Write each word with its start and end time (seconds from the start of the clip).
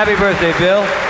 Happy 0.00 0.14
birthday, 0.14 0.58
Bill. 0.58 1.09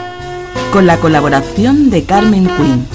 con 0.71 0.87
la 0.87 0.97
colaboración 0.99 1.89
de 1.89 2.05
Carmen 2.05 2.47
Quinn. 2.47 2.87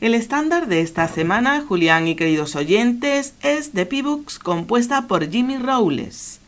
El 0.00 0.14
estándar 0.14 0.68
de 0.68 0.82
esta 0.82 1.08
semana, 1.08 1.64
Julián 1.66 2.06
y 2.06 2.14
queridos 2.14 2.54
oyentes, 2.54 3.34
es 3.42 3.72
The 3.72 3.86
P-Books 3.86 4.38
compuesta 4.38 5.08
por 5.08 5.28
Jimmy 5.28 5.56
Rowles. 5.56 6.40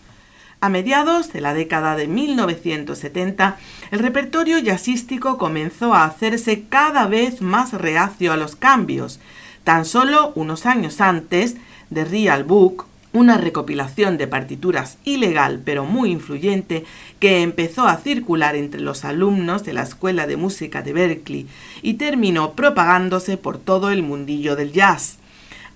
A 0.60 0.68
mediados 0.68 1.32
de 1.32 1.40
la 1.40 1.54
década 1.54 1.96
de 1.96 2.08
1970, 2.08 3.56
el 3.90 4.00
repertorio 4.00 4.58
jazzístico 4.58 5.38
comenzó 5.38 5.94
a 5.94 6.04
hacerse 6.04 6.64
cada 6.68 7.06
vez 7.06 7.40
más 7.40 7.72
reacio 7.72 8.32
a 8.32 8.36
los 8.36 8.54
cambios 8.54 9.18
Tan 9.64 9.84
solo 9.84 10.32
unos 10.34 10.66
años 10.66 11.00
antes, 11.00 11.56
The 11.92 12.04
Real 12.04 12.44
Book, 12.44 12.86
una 13.12 13.38
recopilación 13.38 14.18
de 14.18 14.26
partituras 14.26 14.98
ilegal 15.04 15.60
pero 15.64 15.84
muy 15.84 16.10
influyente 16.10 16.84
que 17.18 17.42
empezó 17.42 17.86
a 17.86 17.96
circular 17.96 18.54
entre 18.54 18.80
los 18.80 19.04
alumnos 19.04 19.64
de 19.64 19.72
la 19.72 19.82
Escuela 19.82 20.26
de 20.26 20.36
Música 20.36 20.82
de 20.82 20.92
Berkeley 20.92 21.46
y 21.82 21.94
terminó 21.94 22.52
propagándose 22.52 23.36
por 23.36 23.58
todo 23.58 23.90
el 23.90 24.02
mundillo 24.02 24.56
del 24.56 24.72
jazz. 24.72 25.16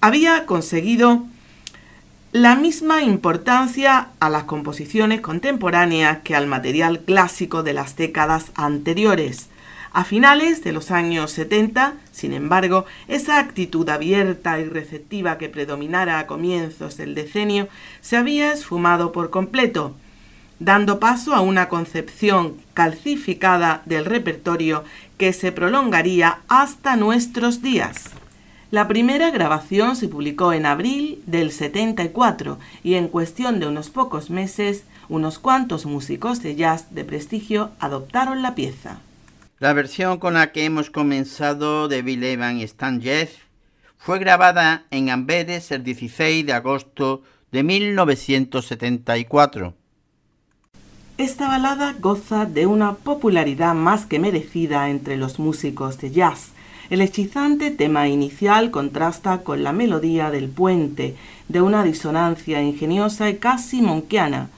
Había 0.00 0.46
conseguido 0.46 1.24
la 2.32 2.56
misma 2.56 3.02
importancia 3.02 4.08
a 4.18 4.30
las 4.30 4.44
composiciones 4.44 5.20
contemporáneas 5.20 6.18
que 6.24 6.34
al 6.34 6.46
material 6.46 7.00
clásico 7.00 7.62
de 7.62 7.74
las 7.74 7.96
décadas 7.96 8.52
anteriores. 8.54 9.48
A 9.94 10.04
finales 10.04 10.64
de 10.64 10.72
los 10.72 10.90
años 10.90 11.32
70, 11.32 11.96
sin 12.12 12.32
embargo, 12.32 12.86
esa 13.08 13.38
actitud 13.38 13.86
abierta 13.90 14.58
y 14.58 14.64
receptiva 14.64 15.36
que 15.36 15.50
predominara 15.50 16.18
a 16.18 16.26
comienzos 16.26 16.96
del 16.96 17.14
decenio 17.14 17.68
se 18.00 18.16
había 18.16 18.54
esfumado 18.54 19.12
por 19.12 19.28
completo, 19.28 19.94
dando 20.58 20.98
paso 20.98 21.34
a 21.34 21.42
una 21.42 21.68
concepción 21.68 22.56
calcificada 22.72 23.82
del 23.84 24.06
repertorio 24.06 24.82
que 25.18 25.34
se 25.34 25.52
prolongaría 25.52 26.38
hasta 26.48 26.96
nuestros 26.96 27.60
días. 27.60 28.12
La 28.70 28.88
primera 28.88 29.30
grabación 29.30 29.94
se 29.94 30.08
publicó 30.08 30.54
en 30.54 30.64
abril 30.64 31.22
del 31.26 31.52
74 31.52 32.58
y 32.82 32.94
en 32.94 33.08
cuestión 33.08 33.60
de 33.60 33.66
unos 33.66 33.90
pocos 33.90 34.30
meses, 34.30 34.84
unos 35.10 35.38
cuantos 35.38 35.84
músicos 35.84 36.42
de 36.42 36.56
jazz 36.56 36.94
de 36.94 37.04
prestigio 37.04 37.72
adoptaron 37.78 38.40
la 38.40 38.54
pieza. 38.54 39.00
La 39.62 39.72
versión 39.74 40.18
con 40.18 40.34
la 40.34 40.50
que 40.50 40.64
hemos 40.64 40.90
comenzado 40.90 41.86
de 41.86 42.02
Bill 42.02 42.24
Evans 42.24 42.64
Stan 42.64 43.00
Jess 43.00 43.38
fue 43.96 44.18
grabada 44.18 44.86
en 44.90 45.08
Amberes 45.08 45.70
el 45.70 45.84
16 45.84 46.44
de 46.44 46.52
agosto 46.52 47.22
de 47.52 47.62
1974. 47.62 49.74
Esta 51.16 51.46
balada 51.46 51.94
goza 52.00 52.44
de 52.44 52.66
una 52.66 52.94
popularidad 52.94 53.76
más 53.76 54.04
que 54.04 54.18
merecida 54.18 54.90
entre 54.90 55.16
los 55.16 55.38
músicos 55.38 55.96
de 55.98 56.10
jazz. 56.10 56.48
El 56.90 57.00
hechizante 57.00 57.70
tema 57.70 58.08
inicial 58.08 58.72
contrasta 58.72 59.44
con 59.44 59.62
la 59.62 59.72
melodía 59.72 60.32
del 60.32 60.48
puente, 60.48 61.14
de 61.46 61.62
una 61.62 61.84
disonancia 61.84 62.60
ingeniosa 62.60 63.30
y 63.30 63.36
casi 63.36 63.80
monquiana. 63.80 64.48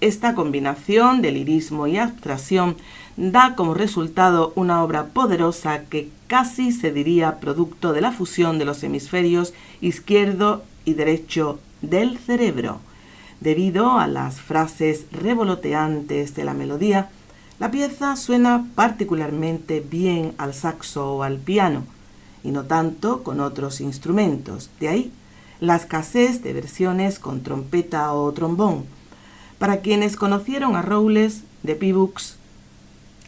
Esta 0.00 0.34
combinación 0.34 1.22
de 1.22 1.32
lirismo 1.32 1.88
y 1.88 1.98
abstracción 1.98 2.76
da 3.16 3.56
como 3.56 3.74
resultado 3.74 4.52
una 4.54 4.84
obra 4.84 5.06
poderosa 5.06 5.86
que 5.90 6.08
casi 6.28 6.70
se 6.70 6.92
diría 6.92 7.40
producto 7.40 7.92
de 7.92 8.00
la 8.00 8.12
fusión 8.12 8.60
de 8.60 8.64
los 8.64 8.84
hemisferios 8.84 9.54
izquierdo 9.80 10.62
y 10.84 10.94
derecho 10.94 11.58
del 11.82 12.16
cerebro. 12.16 12.78
Debido 13.40 13.98
a 13.98 14.06
las 14.06 14.40
frases 14.40 15.06
revoloteantes 15.10 16.36
de 16.36 16.44
la 16.44 16.54
melodía, 16.54 17.10
la 17.58 17.72
pieza 17.72 18.14
suena 18.14 18.66
particularmente 18.76 19.80
bien 19.80 20.32
al 20.38 20.54
saxo 20.54 21.16
o 21.16 21.22
al 21.24 21.38
piano, 21.38 21.82
y 22.44 22.52
no 22.52 22.64
tanto 22.64 23.24
con 23.24 23.40
otros 23.40 23.80
instrumentos. 23.80 24.70
De 24.78 24.88
ahí 24.88 25.12
la 25.58 25.74
escasez 25.74 26.40
de 26.44 26.52
versiones 26.52 27.18
con 27.18 27.42
trompeta 27.42 28.12
o 28.12 28.30
trombón. 28.32 28.84
Para 29.58 29.80
quienes 29.80 30.16
conocieron 30.16 30.76
a 30.76 30.82
Rowles 30.82 31.42
de 31.64 31.74
P-Books, 31.74 32.36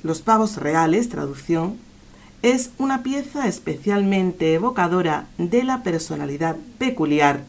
los 0.02 0.22
pavos 0.22 0.56
reales, 0.56 1.08
traducción, 1.08 1.76
es 2.42 2.70
una 2.78 3.02
pieza 3.02 3.48
especialmente 3.48 4.54
evocadora 4.54 5.26
de 5.38 5.64
la 5.64 5.82
personalidad 5.82 6.56
peculiar 6.78 7.40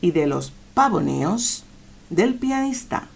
y 0.00 0.12
de 0.12 0.26
los 0.26 0.52
pavoneos 0.74 1.64
del 2.10 2.34
pianista. 2.34 3.08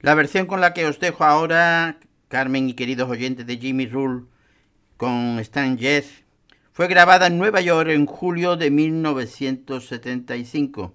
La 0.00 0.14
versión 0.14 0.46
con 0.46 0.60
la 0.60 0.74
que 0.74 0.86
os 0.86 0.98
dejo 0.98 1.22
ahora, 1.24 1.98
Carmen 2.28 2.68
y 2.68 2.74
queridos 2.74 3.08
oyentes 3.08 3.46
de 3.46 3.58
Jimmy 3.58 3.86
Rule, 3.86 4.24
con 4.96 5.38
Stan 5.38 5.78
Jess, 5.78 6.06
fue 6.72 6.88
grabada 6.88 7.28
en 7.28 7.38
Nueva 7.38 7.60
York 7.60 7.90
en 7.90 8.06
julio 8.06 8.56
de 8.56 8.70
1975. 8.70 10.92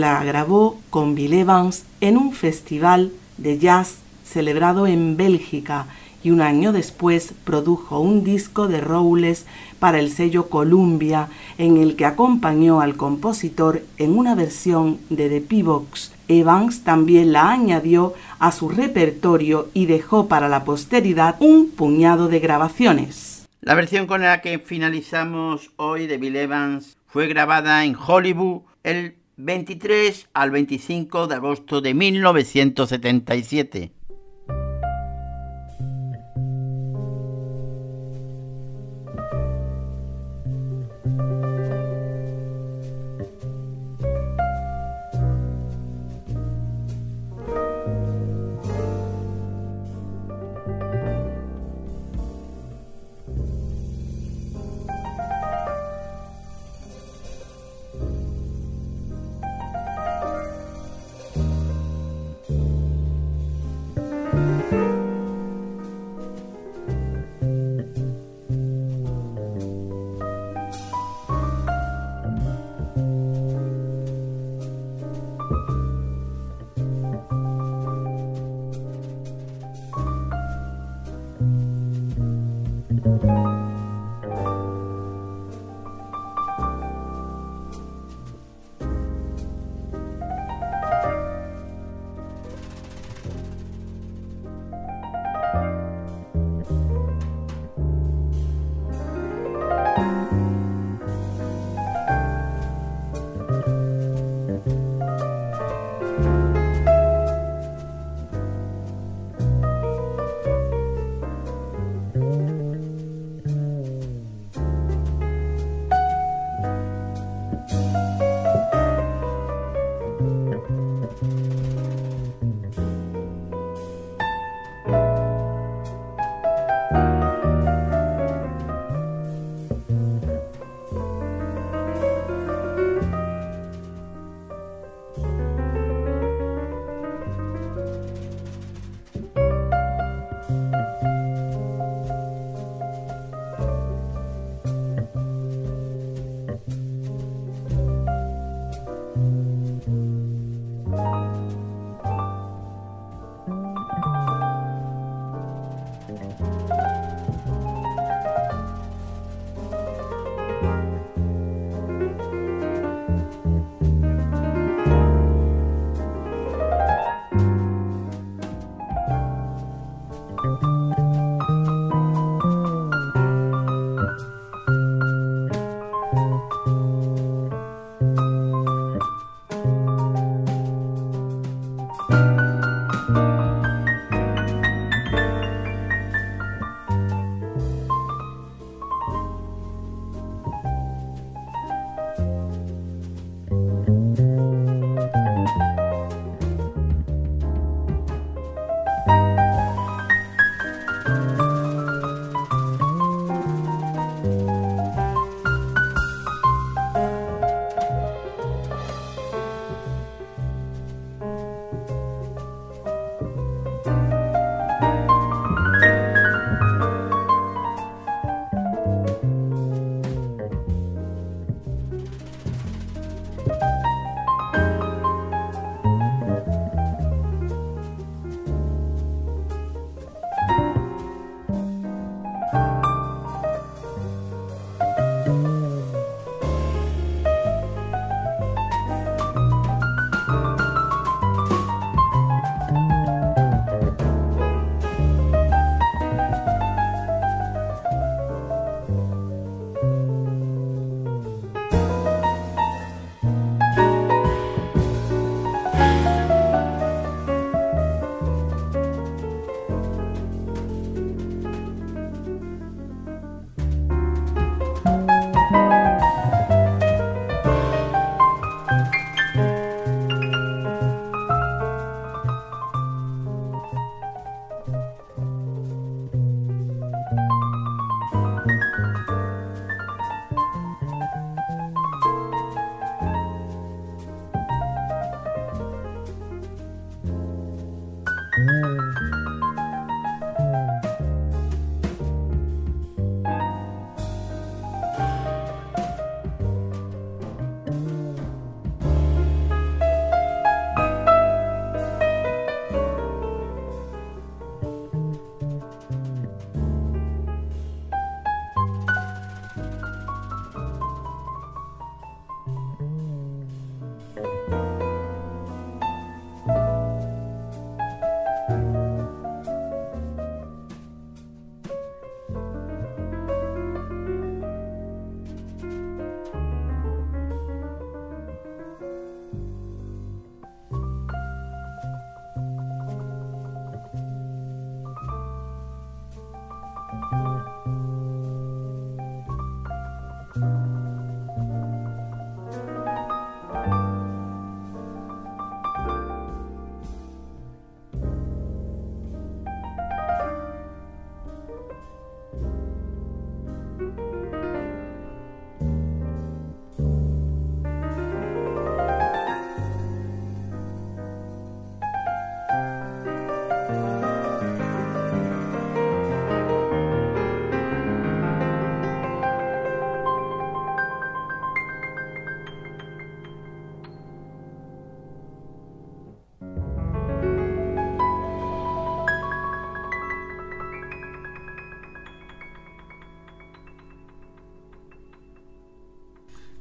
La 0.00 0.24
grabó 0.24 0.80
con 0.90 1.14
Bill 1.14 1.34
Evans 1.34 1.84
en 2.00 2.16
un 2.16 2.32
festival 2.32 3.12
de 3.36 3.58
jazz 3.58 3.98
celebrado 4.24 4.86
en 4.86 5.16
Bélgica 5.16 5.86
y 6.22 6.30
un 6.30 6.40
año 6.40 6.72
después 6.72 7.34
produjo 7.44 8.00
un 8.00 8.24
disco 8.24 8.68
de 8.68 8.80
Rowles 8.80 9.46
para 9.78 9.98
el 9.98 10.10
sello 10.10 10.48
Columbia 10.48 11.28
en 11.58 11.76
el 11.76 11.96
que 11.96 12.04
acompañó 12.04 12.80
al 12.80 12.96
compositor 12.96 13.82
en 13.96 14.16
una 14.16 14.34
versión 14.34 14.98
de 15.08 15.28
The 15.28 15.40
P-Box. 15.40 16.12
Evans 16.28 16.84
también 16.84 17.32
la 17.32 17.50
añadió 17.50 18.14
a 18.38 18.52
su 18.52 18.68
repertorio 18.68 19.68
y 19.74 19.86
dejó 19.86 20.28
para 20.28 20.48
la 20.48 20.64
posteridad 20.64 21.36
un 21.40 21.70
puñado 21.70 22.28
de 22.28 22.40
grabaciones. 22.40 23.48
La 23.62 23.74
versión 23.74 24.06
con 24.06 24.22
la 24.22 24.40
que 24.40 24.58
finalizamos 24.58 25.70
hoy 25.76 26.06
de 26.06 26.18
Bill 26.18 26.36
Evans 26.36 26.96
fue 27.06 27.26
grabada 27.26 27.84
en 27.84 27.96
Hollywood 27.96 28.62
el 28.82 29.19
23 29.44 30.28
al 30.34 30.50
25 30.50 31.26
de 31.26 31.34
agosto 31.34 31.80
de 31.80 31.94
1977. 31.94 33.99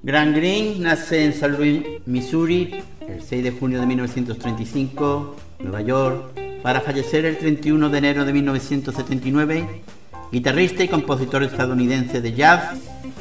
Grant 0.09 0.35
Green 0.35 0.81
nace 0.81 1.23
en 1.23 1.33
San 1.33 1.55
Luis, 1.55 1.83
Missouri, 2.07 2.81
el 3.07 3.21
6 3.21 3.43
de 3.43 3.51
junio 3.51 3.79
de 3.79 3.85
1935, 3.85 5.35
Nueva 5.59 5.81
York, 5.81 6.31
para 6.63 6.81
fallecer 6.81 7.25
el 7.25 7.37
31 7.37 7.89
de 7.89 7.97
enero 7.99 8.25
de 8.25 8.33
1979, 8.33 9.83
guitarrista 10.31 10.83
y 10.83 10.87
compositor 10.87 11.43
estadounidense 11.43 12.21
de 12.21 12.33
jazz, 12.33 12.71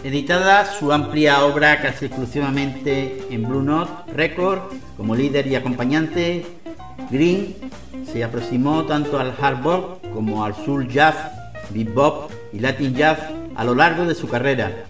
editada 0.02 0.64
su 0.64 0.90
amplia 0.90 1.44
obra 1.44 1.82
casi 1.82 2.06
exclusivamente 2.06 3.22
en 3.28 3.46
Blue 3.46 3.62
Note 3.62 4.10
Record 4.14 4.60
como 4.96 5.14
líder 5.14 5.46
y 5.46 5.56
acompañante, 5.56 6.46
Green 7.10 7.54
se 8.10 8.24
aproximó 8.24 8.86
tanto 8.86 9.18
al 9.18 9.34
hard 9.38 9.62
bop 9.62 10.02
como 10.14 10.42
al 10.42 10.54
soul 10.54 10.88
jazz, 10.88 11.16
bebop 11.68 12.30
y 12.54 12.60
latin 12.60 12.94
jazz 12.94 13.18
a 13.56 13.64
lo 13.64 13.74
largo 13.74 14.06
de 14.06 14.14
su 14.14 14.26
carrera, 14.26 14.87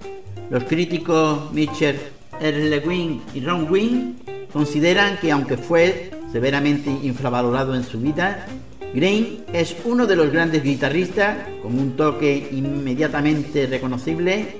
los 0.50 0.64
críticos 0.64 1.52
Mitchell 1.52 1.98
Erlewin 2.40 3.22
y 3.34 3.40
Ron 3.40 3.70
Wynn 3.70 4.16
consideran 4.52 5.18
que 5.18 5.32
aunque 5.32 5.56
fue 5.56 6.10
severamente 6.32 6.90
infravalorado 6.90 7.74
en 7.74 7.84
su 7.84 8.00
vida, 8.00 8.46
Green 8.94 9.44
es 9.52 9.76
uno 9.84 10.06
de 10.06 10.16
los 10.16 10.32
grandes 10.32 10.62
guitarristas 10.62 11.36
con 11.62 11.78
un 11.78 11.96
toque 11.96 12.48
inmediatamente 12.52 13.66
reconocible 13.66 14.56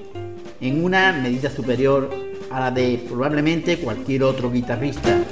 en 0.61 0.85
una 0.85 1.13
medida 1.13 1.51
superior 1.51 2.11
a 2.51 2.61
la 2.61 2.71
de 2.71 3.03
probablemente 3.09 3.79
cualquier 3.79 4.25
otro 4.25 4.51
guitarrista. 4.51 5.23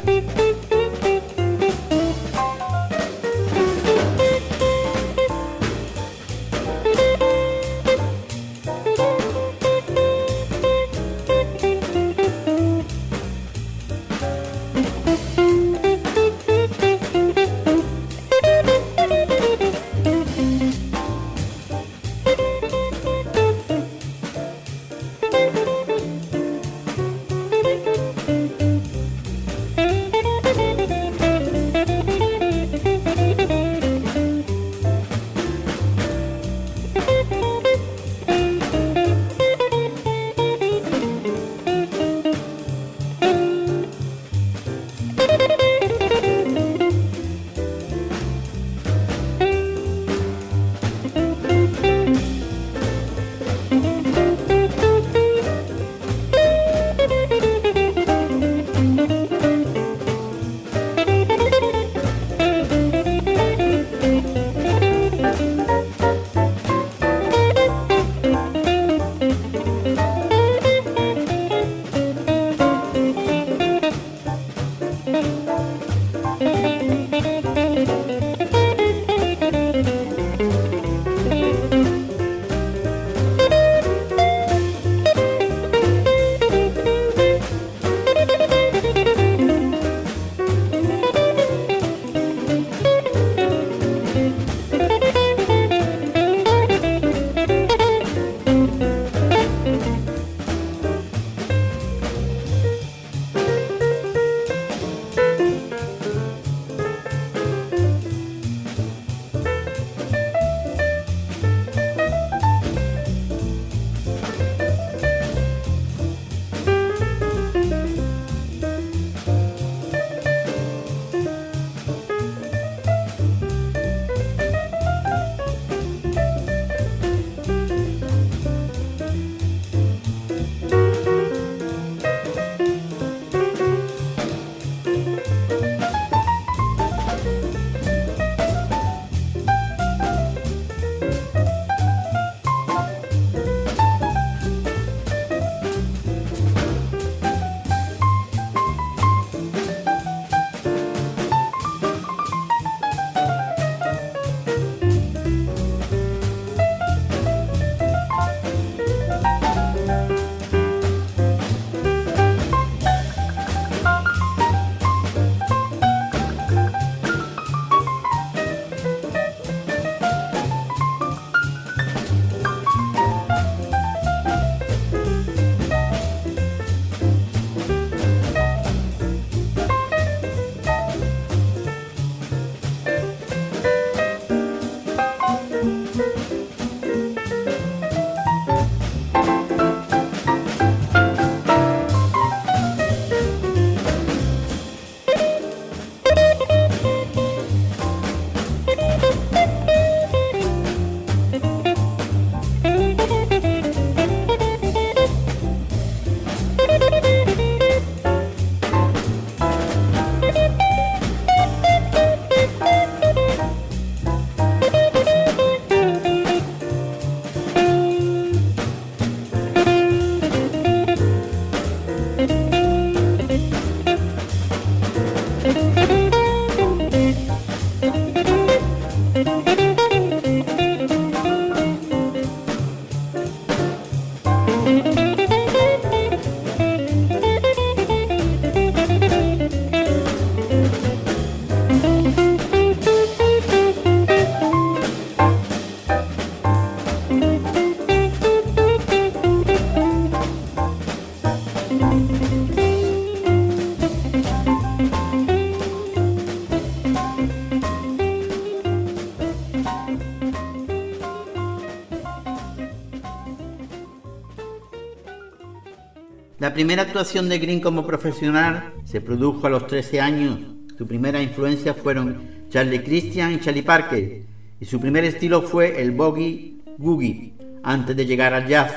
Primera 266.57 266.85
actuación 266.85 267.29
de 267.29 267.39
Green 267.39 267.61
como 267.61 267.87
profesional 267.87 268.73
se 268.87 269.03
produjo 269.03 269.47
a 269.47 269.51
los 269.51 269.67
13 269.67 270.01
años. 270.01 270.39
Su 270.79 270.87
primera 270.87 271.21
influencia 271.21 271.75
fueron 271.75 272.47
Charlie 272.49 272.83
Christian 272.83 273.33
y 273.35 273.41
Charlie 273.41 273.61
Parker, 273.61 274.23
y 274.59 274.65
su 274.65 274.81
primer 274.81 275.05
estilo 275.05 275.43
fue 275.43 275.83
el 275.83 275.91
boogie 275.91 276.55
woogie 276.79 277.35
antes 277.63 277.95
de 277.95 278.07
llegar 278.07 278.33
al 278.33 278.49
jazz. 278.49 278.73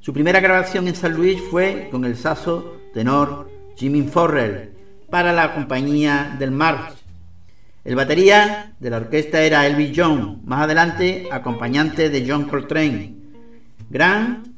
Su 0.00 0.12
primera 0.12 0.40
grabación 0.40 0.88
en 0.88 0.96
San 0.96 1.14
Luis 1.14 1.40
fue 1.40 1.86
con 1.88 2.04
el 2.04 2.16
saso 2.16 2.78
tenor 2.92 3.48
Jimmy 3.76 4.02
Forrell 4.02 4.72
para 5.08 5.32
la 5.32 5.54
compañía 5.54 6.34
del 6.36 6.50
March. 6.50 6.94
El 7.84 7.94
batería 7.94 8.74
de 8.80 8.90
la 8.90 8.96
orquesta 8.96 9.40
era 9.40 9.68
Elvis 9.68 9.92
Young, 9.92 10.38
más 10.44 10.62
adelante 10.62 11.28
acompañante 11.30 12.10
de 12.10 12.28
John 12.28 12.48
Coltrane. 12.48 13.14
Grant 13.88 14.48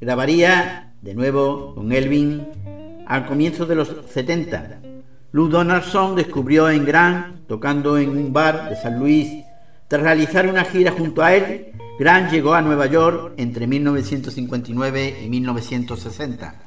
grabaría 0.00 0.85
de 1.06 1.14
nuevo 1.14 1.72
con 1.76 1.92
Elvin 1.92 2.48
al 3.06 3.26
comienzo 3.26 3.64
de 3.64 3.76
los 3.76 3.94
70. 4.12 4.80
Lou 5.30 5.48
Donaldson 5.48 6.16
descubrió 6.16 6.68
en 6.68 6.84
Grant 6.84 7.46
tocando 7.46 7.96
en 7.96 8.10
un 8.10 8.32
bar 8.32 8.68
de 8.68 8.74
San 8.74 8.98
Luis. 8.98 9.44
Tras 9.86 10.02
realizar 10.02 10.48
una 10.48 10.64
gira 10.64 10.90
junto 10.90 11.22
a 11.22 11.32
él, 11.32 11.68
Grant 12.00 12.32
llegó 12.32 12.54
a 12.54 12.62
Nueva 12.62 12.86
York 12.86 13.34
entre 13.36 13.68
1959 13.68 15.20
y 15.24 15.28
1960. 15.28 16.65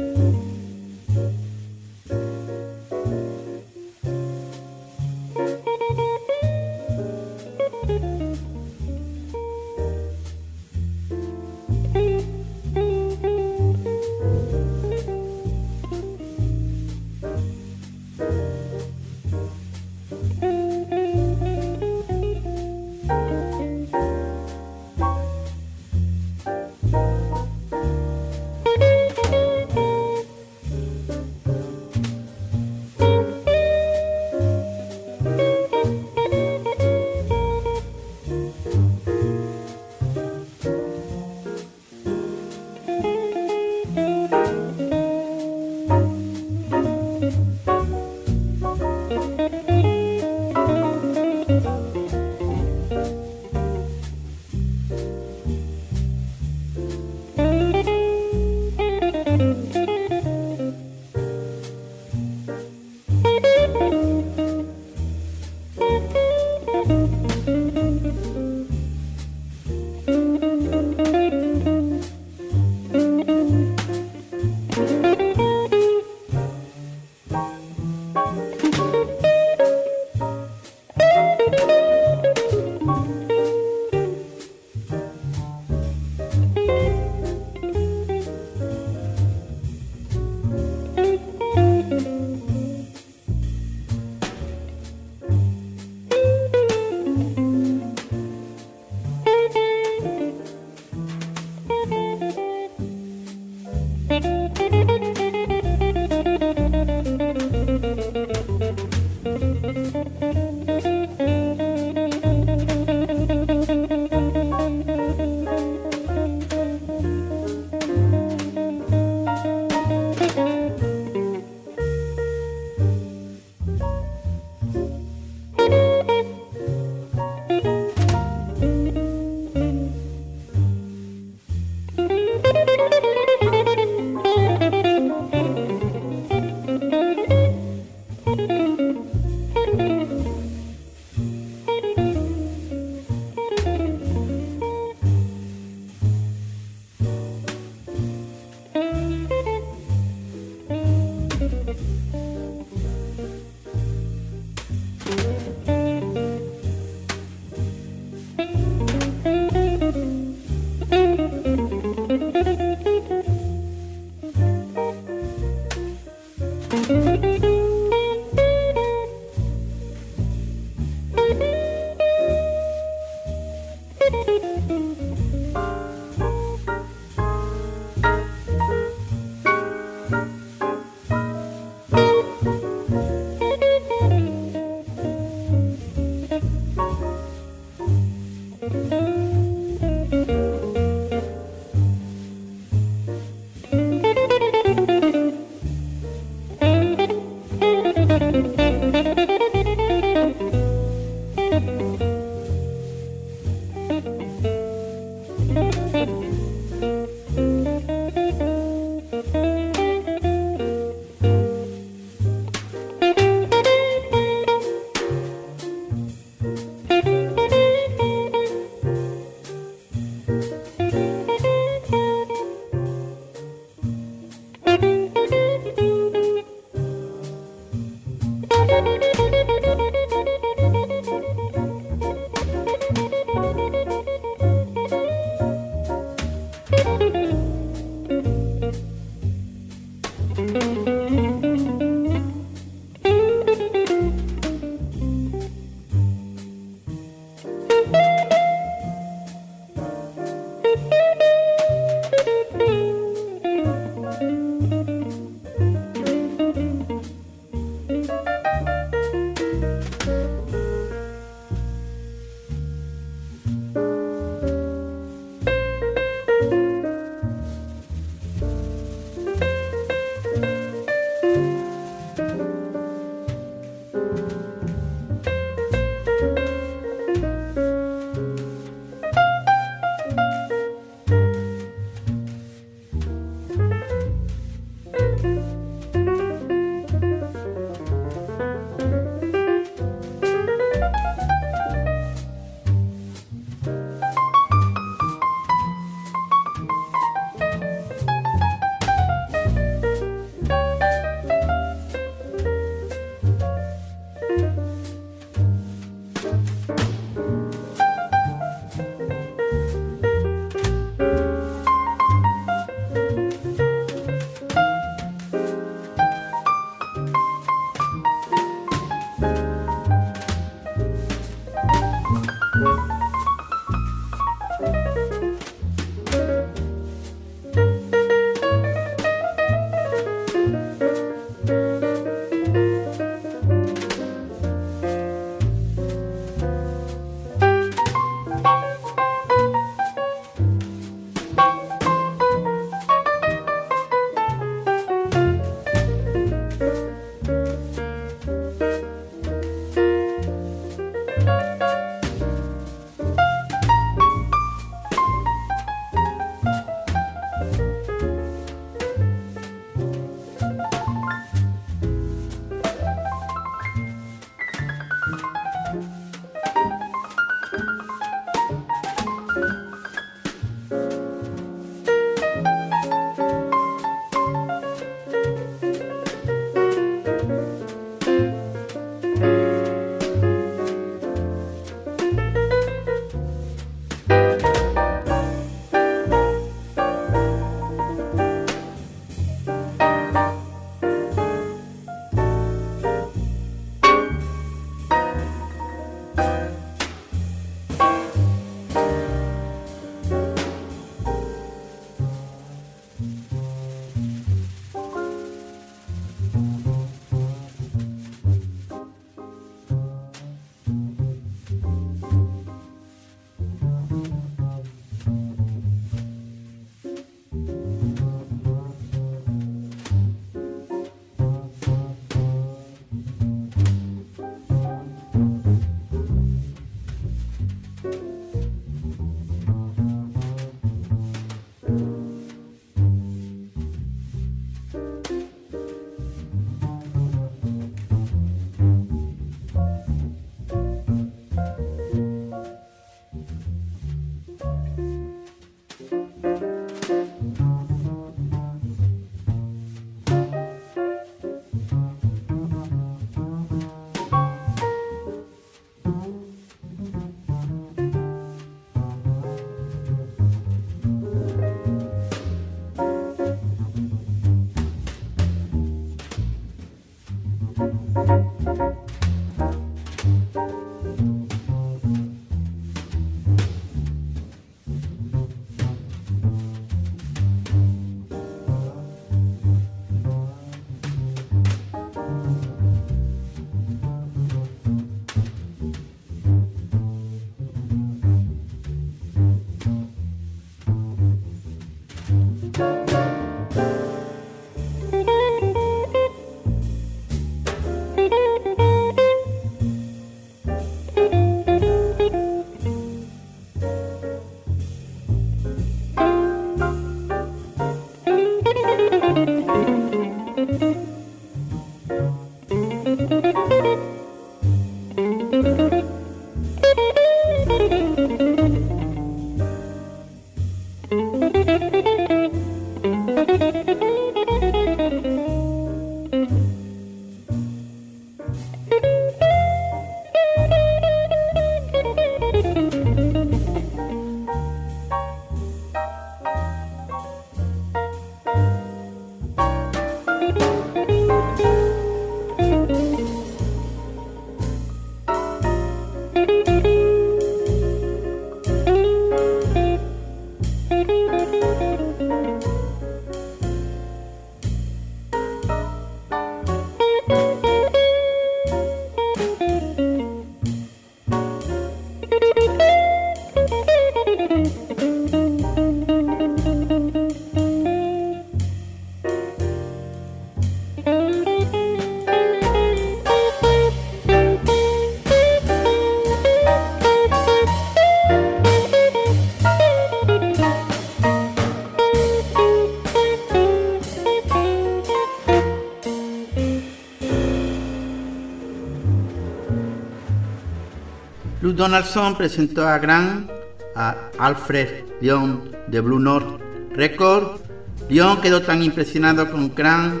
Donaldson 591.66 592.14
presentó 592.14 592.64
a 592.64 592.78
Grant 592.78 593.28
a 593.74 593.96
Alfred 594.20 594.84
Lyon 595.00 595.50
de 595.66 595.80
Blue 595.80 595.98
Note 595.98 596.40
Record. 596.70 597.40
Lyon 597.88 598.20
quedó 598.20 598.40
tan 598.40 598.62
impresionado 598.62 599.28
con 599.32 599.52
Grant 599.52 600.00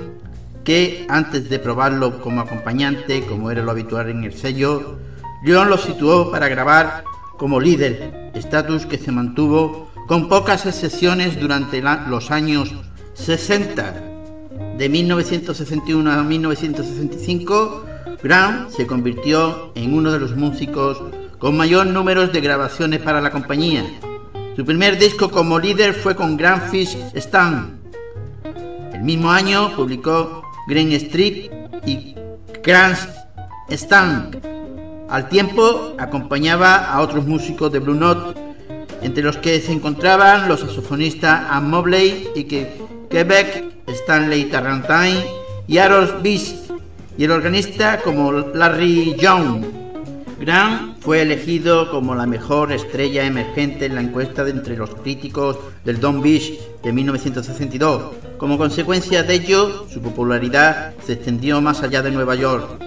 que 0.62 1.04
antes 1.08 1.50
de 1.50 1.58
probarlo 1.58 2.20
como 2.20 2.40
acompañante, 2.40 3.26
como 3.26 3.50
era 3.50 3.62
lo 3.62 3.72
habitual 3.72 4.10
en 4.10 4.22
el 4.22 4.34
sello, 4.34 5.00
Lyon 5.42 5.68
lo 5.68 5.76
situó 5.76 6.30
para 6.30 6.46
grabar 6.46 7.02
como 7.36 7.58
líder, 7.58 8.30
estatus 8.34 8.86
que 8.86 8.96
se 8.96 9.10
mantuvo 9.10 9.90
con 10.06 10.28
pocas 10.28 10.66
excepciones 10.66 11.40
durante 11.40 11.82
los 11.82 12.30
años 12.30 12.72
60. 13.14 14.04
De 14.78 14.88
1961 14.88 16.12
a 16.12 16.22
1965, 16.22 17.84
Grant 18.22 18.70
se 18.70 18.86
convirtió 18.86 19.72
en 19.74 19.94
uno 19.94 20.12
de 20.12 20.20
los 20.20 20.36
músicos 20.36 21.02
con 21.38 21.56
mayor 21.56 21.86
número 21.86 22.26
de 22.26 22.40
grabaciones 22.40 23.00
para 23.00 23.20
la 23.20 23.30
compañía. 23.30 23.84
Su 24.56 24.64
primer 24.64 24.98
disco 24.98 25.30
como 25.30 25.58
líder 25.58 25.92
fue 25.92 26.16
con 26.16 26.36
Grand 26.36 26.70
Fish 26.70 26.96
Stand. 27.14 27.76
El 28.94 29.02
mismo 29.02 29.30
año 29.30 29.74
publicó 29.76 30.42
Green 30.66 30.92
Street 30.92 31.50
y 31.84 32.14
Grand 32.62 32.96
Stand. 33.68 34.40
Al 35.08 35.28
tiempo 35.28 35.94
acompañaba 35.98 36.90
a 36.90 37.00
otros 37.00 37.26
músicos 37.26 37.70
de 37.70 37.78
Blue 37.78 37.94
Note, 37.94 38.40
entre 39.02 39.22
los 39.22 39.36
que 39.36 39.60
se 39.60 39.72
encontraban 39.72 40.48
los 40.48 40.60
saxofonistas 40.60 41.46
Anne 41.50 41.68
Mobley 41.68 42.28
y 42.34 42.44
Quebec, 42.44 43.84
Stanley 43.86 44.46
Tarrantine 44.46 45.24
y 45.68 45.78
Aros 45.78 46.22
Beast, 46.22 46.70
y 47.18 47.24
el 47.24 47.30
organista 47.30 48.00
como 48.00 48.32
Larry 48.32 49.14
Young. 49.16 49.85
Grant 50.38 51.00
fue 51.00 51.22
elegido 51.22 51.90
como 51.90 52.14
la 52.14 52.26
mejor 52.26 52.70
estrella 52.70 53.24
emergente 53.24 53.86
en 53.86 53.94
la 53.94 54.02
encuesta 54.02 54.44
de 54.44 54.50
entre 54.50 54.76
los 54.76 54.94
críticos 54.94 55.56
del 55.84 55.98
Don 55.98 56.20
Beach 56.20 56.52
de 56.82 56.92
1962. 56.92 58.14
Como 58.36 58.58
consecuencia 58.58 59.22
de 59.22 59.34
ello, 59.34 59.86
su 59.88 60.02
popularidad 60.02 60.92
se 61.04 61.14
extendió 61.14 61.62
más 61.62 61.82
allá 61.82 62.02
de 62.02 62.10
Nueva 62.10 62.34
York. 62.34 62.86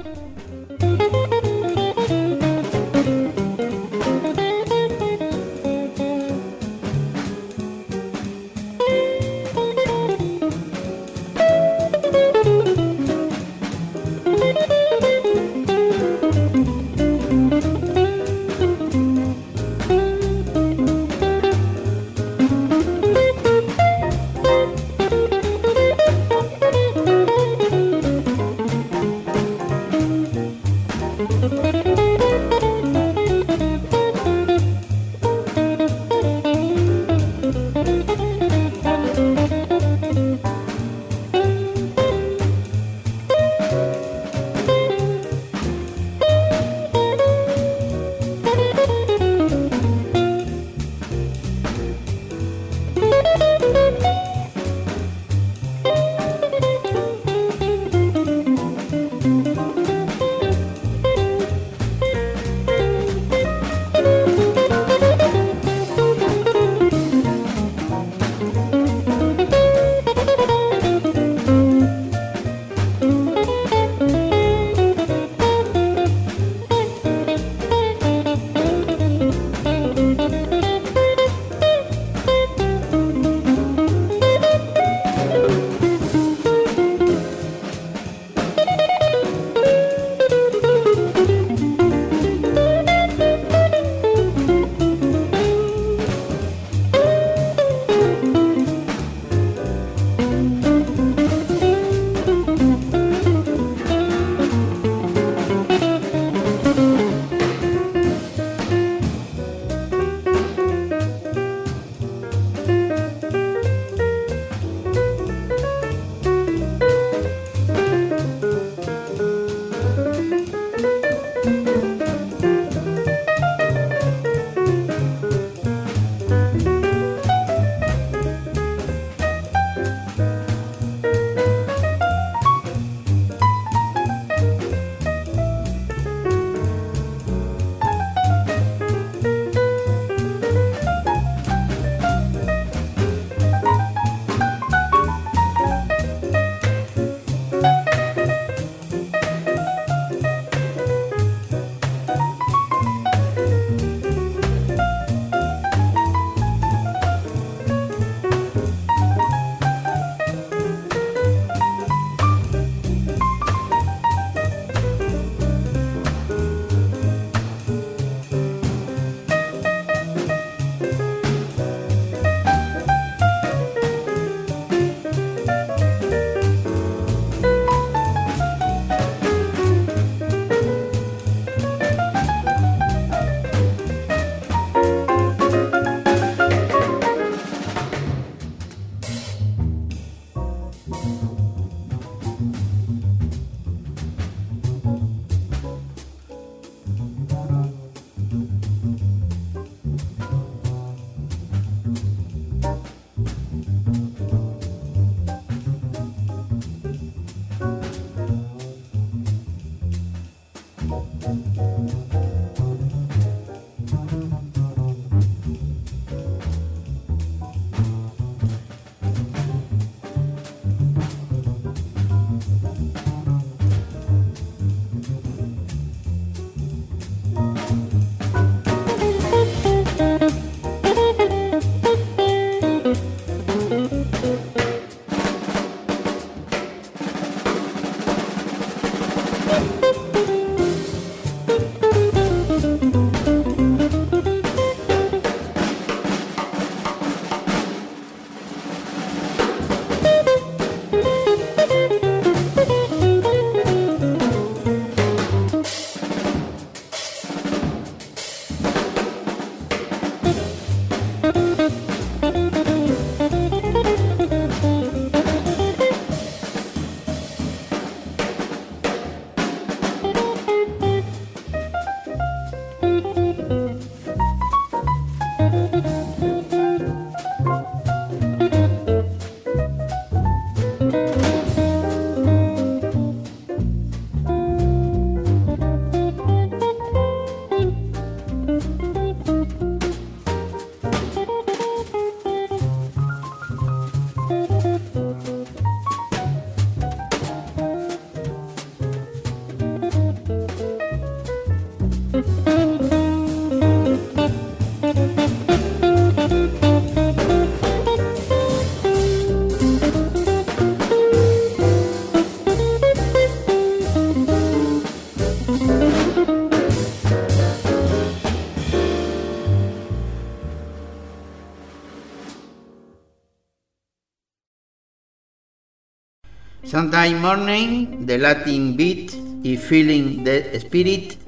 Sunday 326.89 327.13
Morning, 327.13 328.07
The 328.07 328.17
Latin 328.17 328.75
Beat 328.75 329.11
y 329.43 329.57
Feeling 329.57 330.23
the 330.23 330.55
Spirit 330.55 331.19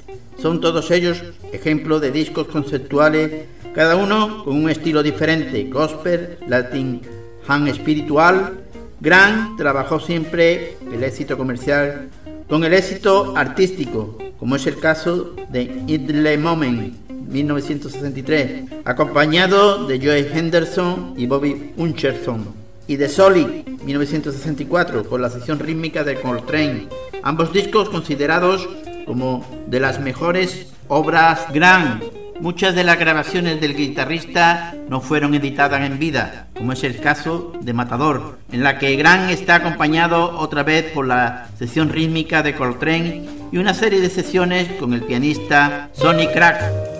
son 0.41 0.59
todos 0.59 0.89
ellos 0.89 1.21
ejemplos 1.53 2.01
de 2.01 2.09
discos 2.09 2.47
conceptuales, 2.47 3.45
cada 3.75 3.95
uno 3.95 4.43
con 4.43 4.55
un 4.55 4.71
estilo 4.71 5.03
diferente, 5.03 5.65
gospel, 5.65 6.39
latin, 6.47 7.01
hand 7.47 7.67
espiritual. 7.67 8.57
Grant 9.01 9.55
trabajó 9.55 9.99
siempre 9.99 10.77
el 10.91 11.03
éxito 11.03 11.37
comercial 11.37 12.09
con 12.49 12.63
el 12.63 12.73
éxito 12.73 13.37
artístico, 13.37 14.17
como 14.39 14.55
es 14.55 14.65
el 14.65 14.79
caso 14.79 15.35
de 15.49 15.83
Idle 15.85 16.39
Moment 16.39 16.95
1963, 17.29 18.63
acompañado 18.83 19.85
de 19.85 19.99
Joe 19.99 20.27
Henderson 20.33 21.13
y 21.17 21.27
Bobby 21.27 21.71
Uncherson 21.77 22.60
y 22.91 22.97
The 22.97 23.07
Solid 23.07 23.47
1964 23.85 25.05
con 25.05 25.21
la 25.21 25.29
sección 25.29 25.59
rítmica 25.59 26.03
de 26.03 26.15
Coltrane, 26.15 26.89
ambos 27.23 27.53
discos 27.53 27.87
considerados 27.87 28.67
como 29.05 29.45
de 29.67 29.79
las 29.79 30.01
mejores 30.01 30.73
obras 30.89 31.45
Grand. 31.53 32.03
Muchas 32.41 32.75
de 32.75 32.83
las 32.83 32.99
grabaciones 32.99 33.61
del 33.61 33.77
guitarrista 33.77 34.75
no 34.89 34.99
fueron 34.99 35.33
editadas 35.33 35.89
en 35.89 35.99
vida, 35.99 36.47
como 36.53 36.73
es 36.73 36.83
el 36.83 36.99
caso 36.99 37.53
de 37.61 37.71
Matador, 37.71 38.39
en 38.51 38.61
la 38.61 38.77
que 38.77 38.97
Grant 38.97 39.31
está 39.31 39.55
acompañado 39.55 40.37
otra 40.37 40.63
vez 40.63 40.91
por 40.91 41.07
la 41.07 41.47
sección 41.57 41.89
rítmica 41.89 42.43
de 42.43 42.55
Coltrane 42.55 43.25
y 43.53 43.57
una 43.57 43.73
serie 43.73 44.01
de 44.01 44.09
sesiones 44.09 44.67
con 44.73 44.93
el 44.93 45.03
pianista 45.03 45.89
Sonny 45.93 46.27
Crack. 46.27 46.90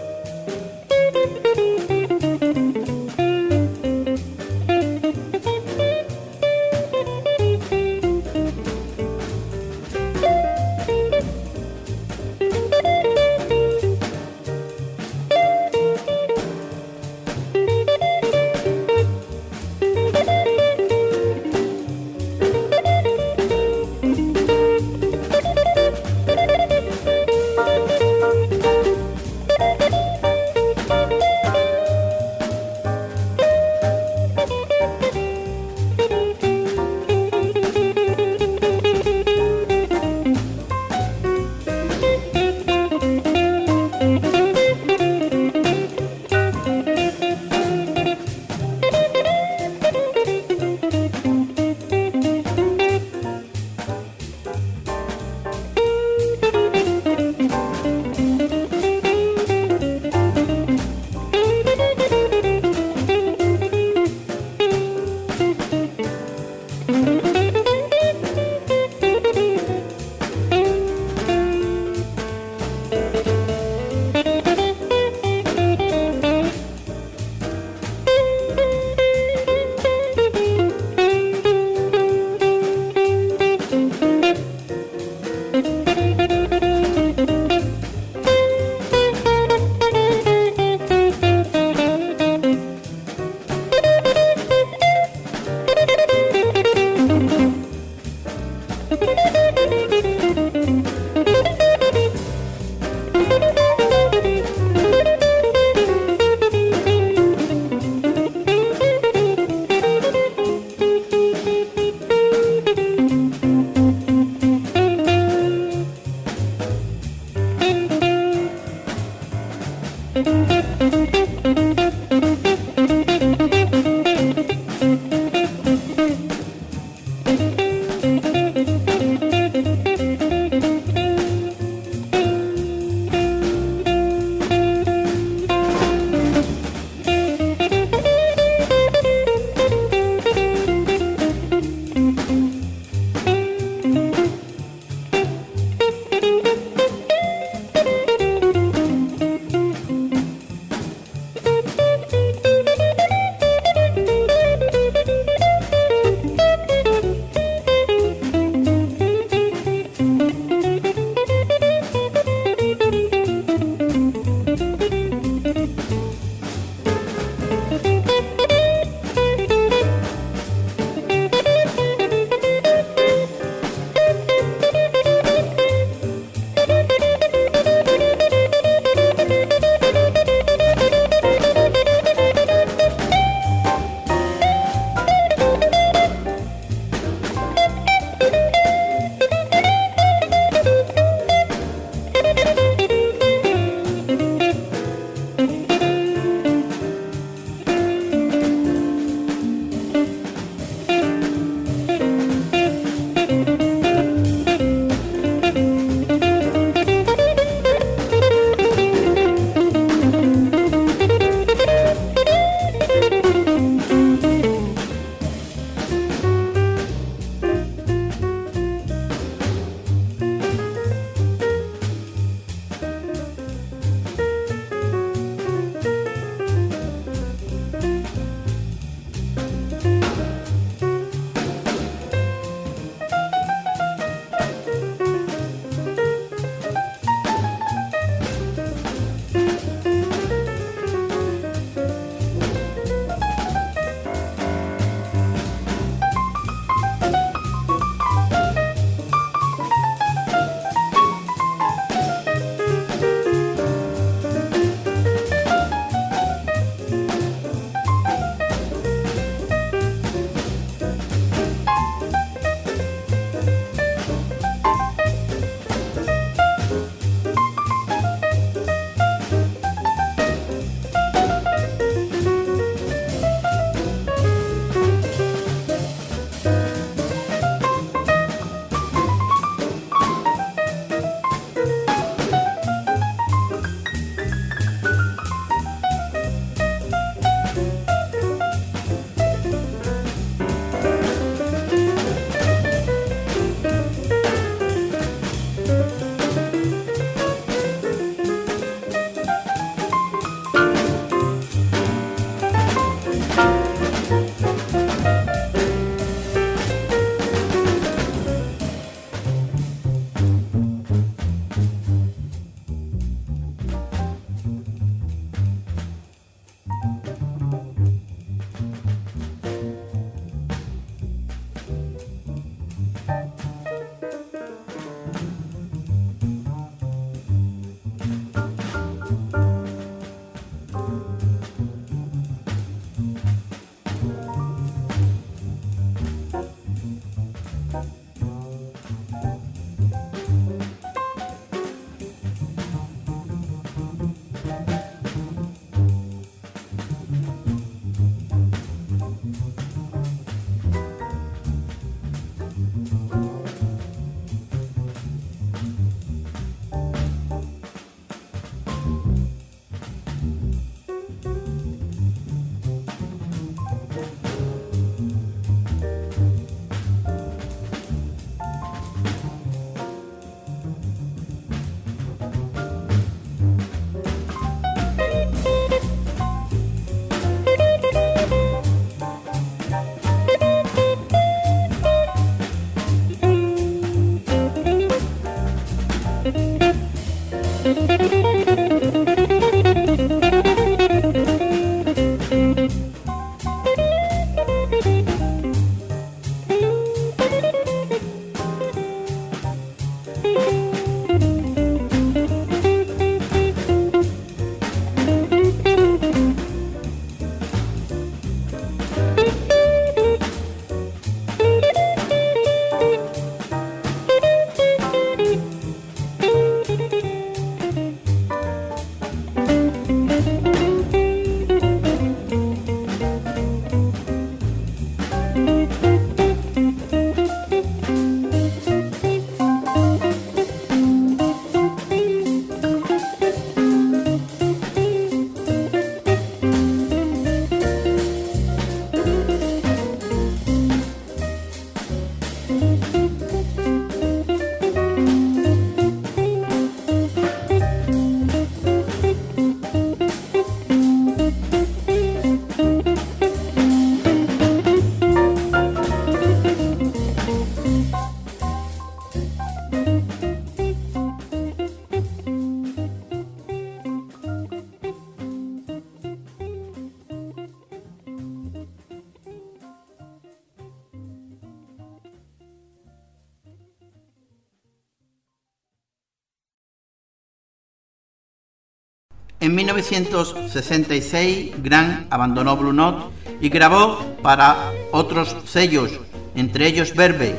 1966, 479.74 481.64
Grant 481.64 482.08
abandonó 482.10 482.58
Blue 482.58 482.74
Note 482.74 483.06
y 483.40 483.48
grabó 483.48 484.00
para 484.22 484.72
otros 484.92 485.34
sellos, 485.46 485.98
entre 486.36 486.68
ellos 486.68 486.94
Verbe. 486.94 487.36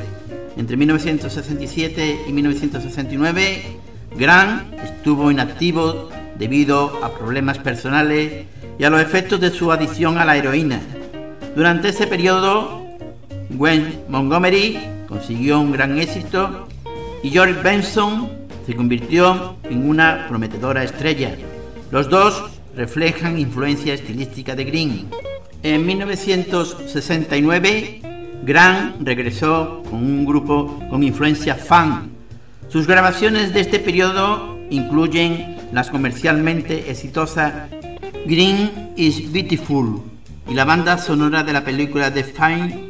Entre 0.57 0.79
1967 0.79 2.25
y 2.27 2.33
1969, 2.33 3.63
Grant 4.17 4.73
estuvo 4.81 5.31
inactivo 5.31 6.09
debido 6.39 7.05
a 7.05 7.13
problemas 7.13 7.59
personales 7.59 8.47
y 8.79 8.85
a 8.85 8.91
los 8.91 9.03
efectos 9.03 9.39
de 9.39 9.51
su 9.51 9.71
adicción 9.71 10.17
a 10.17 10.25
la 10.25 10.37
heroína. 10.37 10.81
Durante 11.55 11.89
ese 11.89 12.07
periodo, 12.07 12.83
Gwen 13.51 14.05
Montgomery 14.09 14.79
consiguió 15.07 15.61
un 15.61 15.73
gran 15.73 15.99
éxito 15.99 16.67
y 17.23 17.29
George 17.29 17.61
Benson 17.63 18.31
se 18.65 18.75
convirtió 18.75 19.57
en 19.65 19.87
una 19.87 20.27
prometedora 20.29 20.83
estrella. 20.83 21.37
Los 21.93 22.09
dos 22.09 22.43
reflejan 22.75 23.39
influencia 23.39 23.93
estilística 23.93 24.57
de 24.57 24.65
Green. 24.65 25.11
En 25.63 25.85
1969, 25.85 28.01
Grant 28.45 29.07
regresó 29.07 29.83
con 29.91 30.03
un 30.03 30.25
grupo 30.25 30.83
con 30.89 31.03
influencia 31.03 31.55
fan. 31.55 32.11
Sus 32.69 32.87
grabaciones 32.87 33.53
de 33.53 33.61
este 33.61 33.79
periodo 33.79 34.59
incluyen 34.71 35.59
las 35.71 35.91
comercialmente 35.91 36.91
exitosas 36.91 37.69
Green 38.25 38.95
is 38.97 39.31
Beautiful 39.31 40.01
y 40.49 40.55
la 40.55 40.65
banda 40.65 40.97
sonora 40.97 41.43
de 41.43 41.53
la 41.53 41.63
película 41.63 42.11
The 42.11 42.25
Fine 42.25 42.89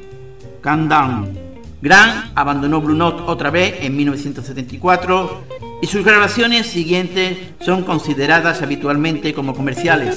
Countdown. 0.62 1.41
Grant 1.82 2.30
abandonó 2.36 2.80
Blue 2.80 2.94
Note 2.94 3.24
otra 3.26 3.50
vez 3.50 3.74
en 3.80 3.96
1974 3.96 5.42
y 5.82 5.86
sus 5.88 6.04
grabaciones 6.04 6.68
siguientes 6.68 7.36
son 7.60 7.82
consideradas 7.82 8.62
habitualmente 8.62 9.34
como 9.34 9.52
comerciales. 9.52 10.16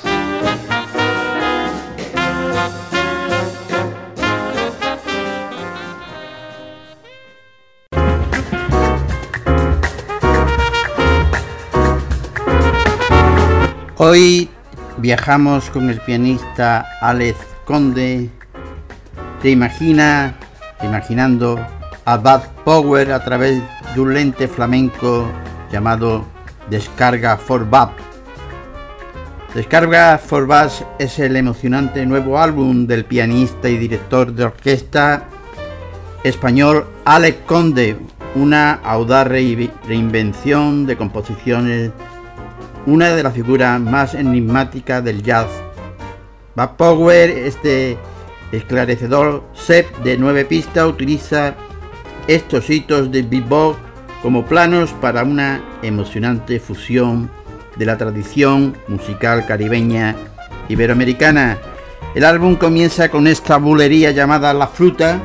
Hoy 14.03 14.49
viajamos 14.97 15.69
con 15.69 15.87
el 15.91 16.01
pianista 16.01 16.87
Alex 17.01 17.37
Conde. 17.65 18.31
Te 19.43 19.51
imagina, 19.51 20.39
imaginando 20.81 21.63
a 22.05 22.17
Bad 22.17 22.41
Power 22.65 23.11
a 23.11 23.23
través 23.23 23.61
de 23.93 24.01
un 24.01 24.15
lente 24.15 24.47
flamenco 24.47 25.27
llamado 25.71 26.25
Descarga 26.67 27.37
for 27.37 27.69
Bab. 27.69 27.91
Descarga 29.53 30.17
for 30.17 30.47
Bass 30.47 30.83
es 30.97 31.19
el 31.19 31.35
emocionante 31.35 32.03
nuevo 32.07 32.39
álbum 32.39 32.87
del 32.87 33.05
pianista 33.05 33.69
y 33.69 33.77
director 33.77 34.33
de 34.33 34.45
orquesta 34.45 35.25
español 36.23 36.87
Alex 37.05 37.37
Conde, 37.45 37.97
una 38.33 38.79
audaz 38.83 39.27
reinvención 39.27 40.87
de 40.87 40.97
composiciones 40.97 41.91
una 42.85 43.15
de 43.15 43.23
las 43.23 43.33
figuras 43.33 43.79
más 43.79 44.13
enigmáticas 44.13 45.03
del 45.03 45.21
jazz. 45.21 45.47
Bad 46.55 46.75
Power, 46.77 47.29
este 47.29 47.97
esclarecedor 48.51 49.43
set 49.53 49.95
de 50.03 50.17
nueve 50.17 50.45
pistas, 50.45 50.87
utiliza 50.87 51.55
estos 52.27 52.69
hitos 52.69 53.11
de 53.11 53.21
bebop 53.21 53.77
como 54.21 54.45
planos 54.45 54.91
para 55.01 55.23
una 55.23 55.63
emocionante 55.81 56.59
fusión 56.59 57.29
de 57.77 57.85
la 57.85 57.97
tradición 57.97 58.75
musical 58.87 59.45
caribeña 59.45 60.15
iberoamericana. 60.69 61.57
El 62.13 62.25
álbum 62.25 62.55
comienza 62.55 63.09
con 63.09 63.25
esta 63.27 63.57
bulería 63.57 64.11
llamada 64.11 64.53
La 64.53 64.67
Fruta, 64.67 65.19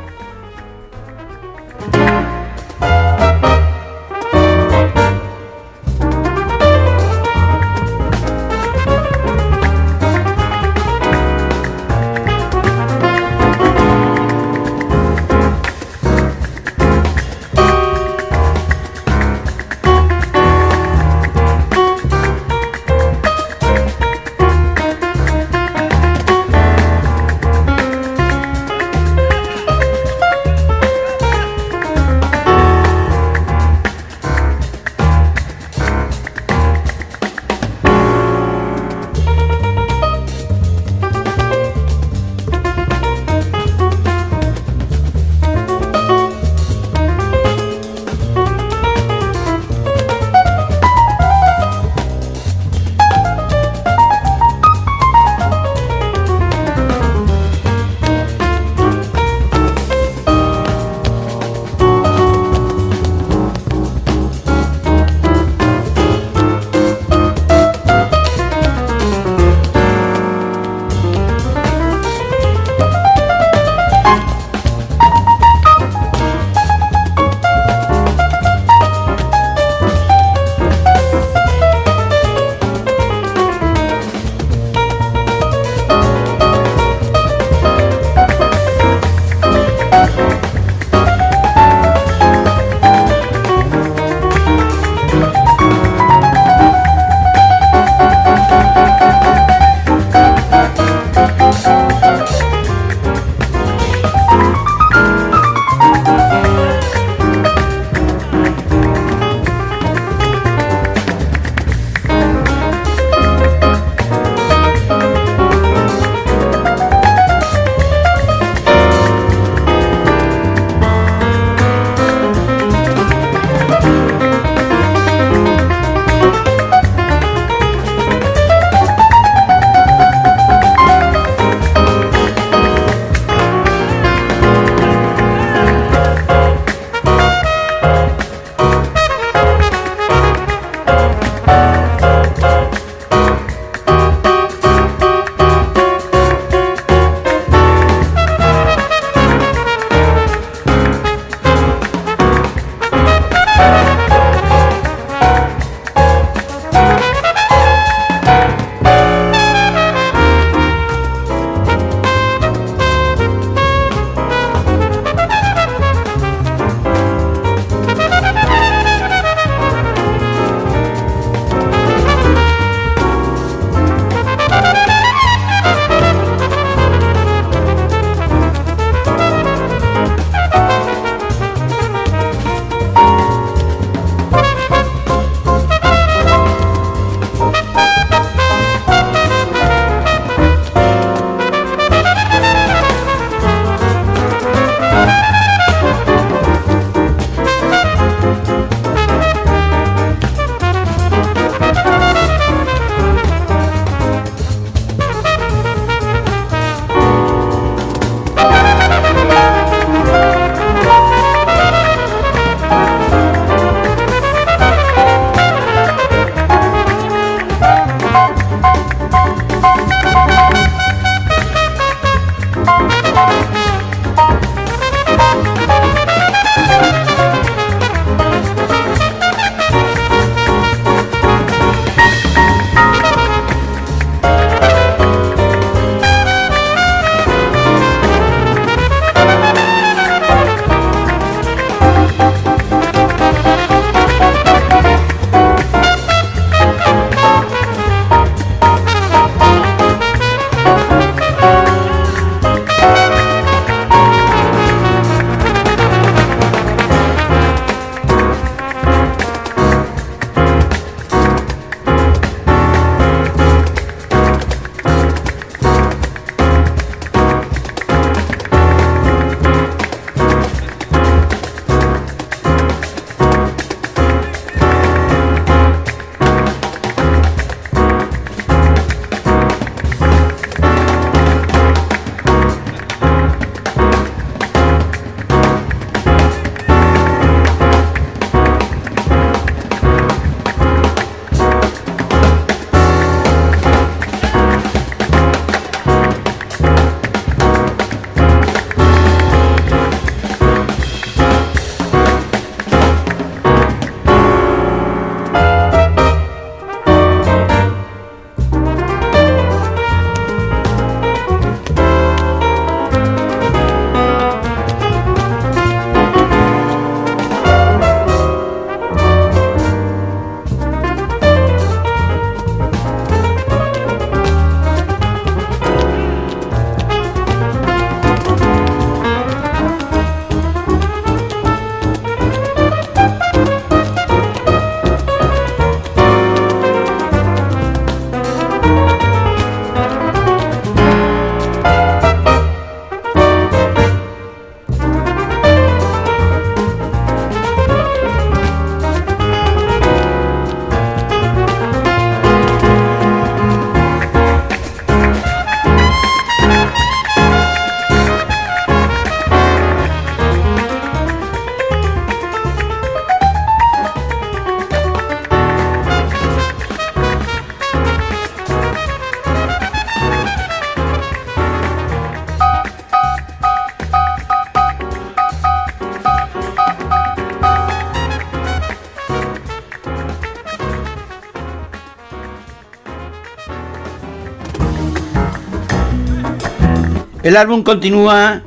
El 387.26 387.36
álbum 387.36 387.64
continúa 387.64 388.40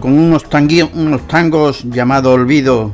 con 0.00 0.18
unos, 0.18 0.42
tangos 1.28 1.84
llamado 1.84 2.32
Olvido, 2.32 2.92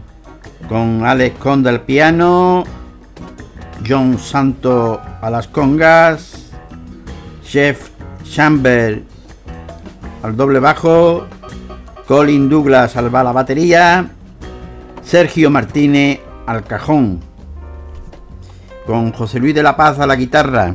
con 0.69 1.07
Alex 1.07 1.39
Conda 1.39 1.71
al 1.71 1.81
piano, 1.81 2.65
John 3.89 4.19
Santo 4.19 5.01
a 5.23 5.31
las 5.31 5.49
congas, 5.49 6.51
Jeff 7.43 7.89
Chamber 8.23 9.03
al 10.23 10.37
doble 10.37 10.59
bajo, 10.59 11.25
Colin 12.07 12.51
Douglas 12.51 12.99
al 12.99 13.11
la 13.11 13.33
batería, 13.33 14.11
Sergio 15.03 15.49
Martínez 15.49 16.21
al 16.45 16.65
cajón, 16.65 17.19
con 18.87 19.11
José 19.13 19.41
Luis 19.41 19.55
de 19.55 19.63
la 19.63 19.75
Paz 19.75 20.01
a 20.01 20.07
la 20.07 20.17
guitarra, 20.17 20.75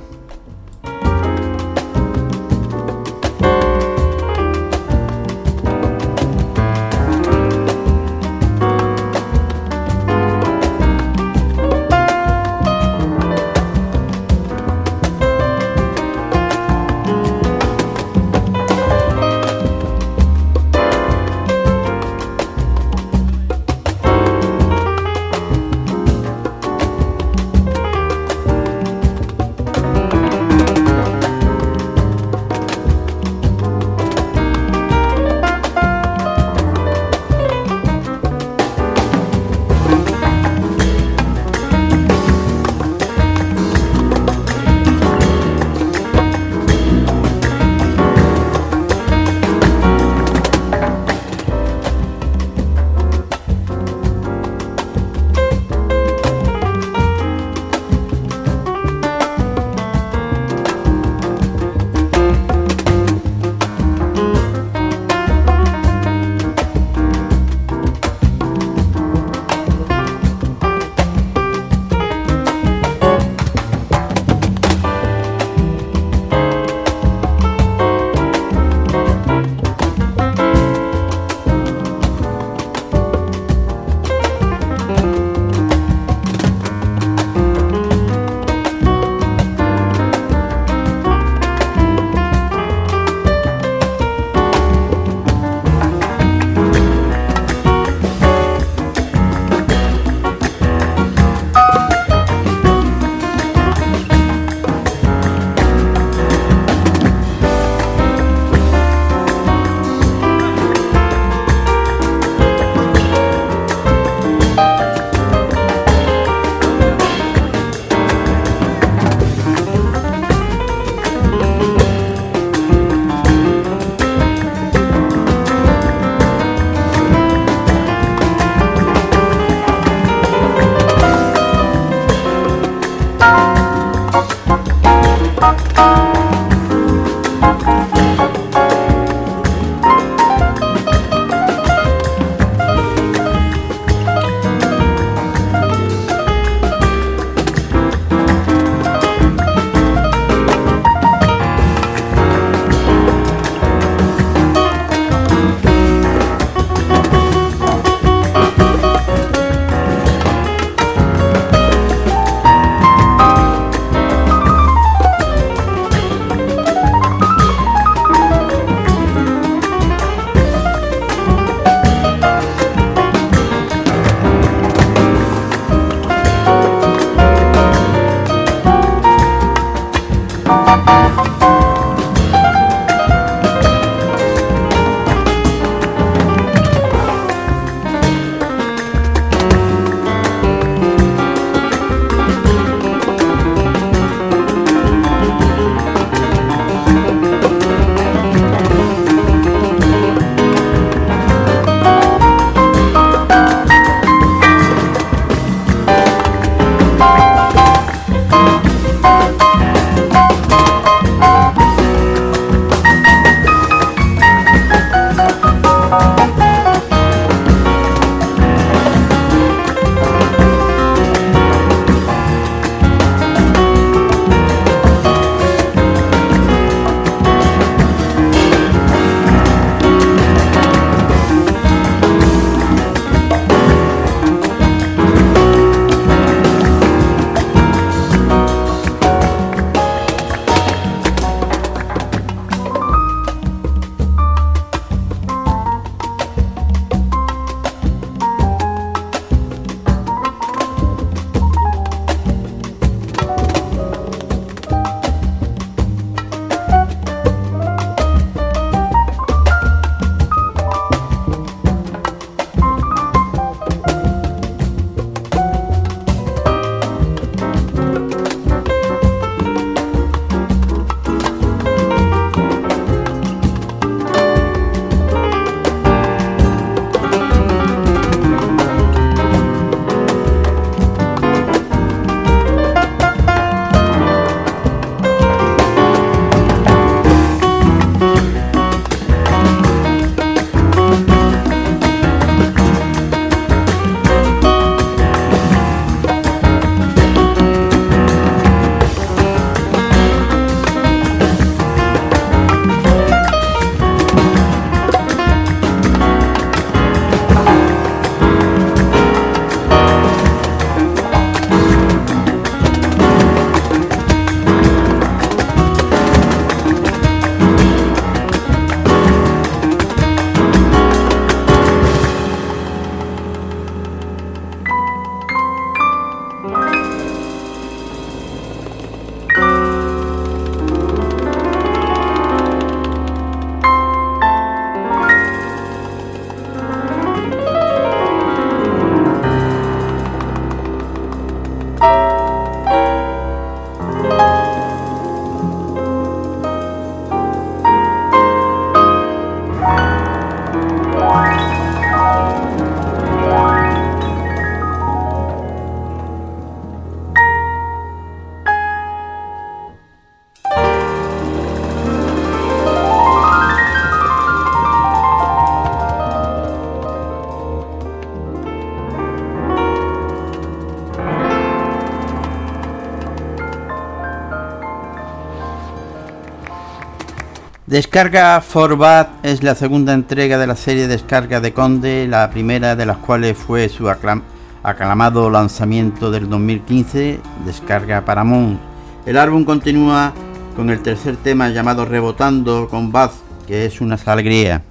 Descarga 377.75 378.39
for 378.39 378.77
Bad 378.77 379.07
es 379.21 379.43
la 379.43 379.53
segunda 379.53 379.91
entrega 379.91 380.37
de 380.37 380.47
la 380.47 380.55
serie 380.55 380.87
Descarga 380.87 381.41
de 381.41 381.51
Conde, 381.51 382.07
la 382.07 382.29
primera 382.29 382.73
de 382.77 382.85
las 382.85 382.95
cuales 382.95 383.37
fue 383.37 383.67
su 383.67 383.89
aclamado 383.89 385.29
lanzamiento 385.29 386.09
del 386.09 386.29
2015, 386.29 387.19
Descarga 387.45 388.05
Paramount. 388.05 388.61
El 389.05 389.17
álbum 389.17 389.43
continúa 389.43 390.13
con 390.55 390.69
el 390.69 390.81
tercer 390.83 391.17
tema 391.17 391.49
llamado 391.49 391.83
Rebotando 391.83 392.69
con 392.69 392.93
Bad, 392.93 393.11
que 393.45 393.65
es 393.65 393.81
una 393.81 393.99
alegría. 394.05 394.63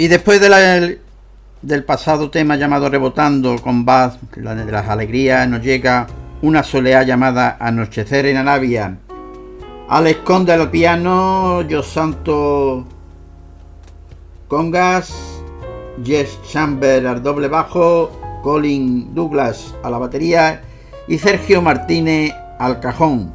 Y 0.00 0.06
después 0.06 0.40
del 0.40 1.84
pasado 1.84 2.30
tema 2.30 2.54
llamado 2.54 2.88
Rebotando 2.88 3.56
con 3.60 3.84
Baz, 3.84 4.16
la 4.36 4.54
de 4.54 4.70
las 4.70 4.88
alegrías, 4.88 5.48
nos 5.48 5.60
llega 5.60 6.06
una 6.40 6.62
soleá 6.62 7.02
llamada 7.02 7.56
Anochecer 7.58 8.26
en 8.26 8.36
Arabia. 8.36 8.96
Alex 9.88 10.20
Conde 10.20 10.52
al 10.52 10.70
piano, 10.70 11.62
Yo 11.62 11.82
Santo 11.82 12.86
congas, 14.46 15.42
Jess 16.04 16.38
Chamber 16.48 17.04
al 17.04 17.20
doble 17.20 17.48
bajo, 17.48 18.40
Colin 18.44 19.12
Douglas 19.16 19.74
a 19.82 19.90
la 19.90 19.98
batería 19.98 20.62
y 21.08 21.18
Sergio 21.18 21.60
Martínez 21.60 22.32
al 22.60 22.78
cajón. 22.78 23.34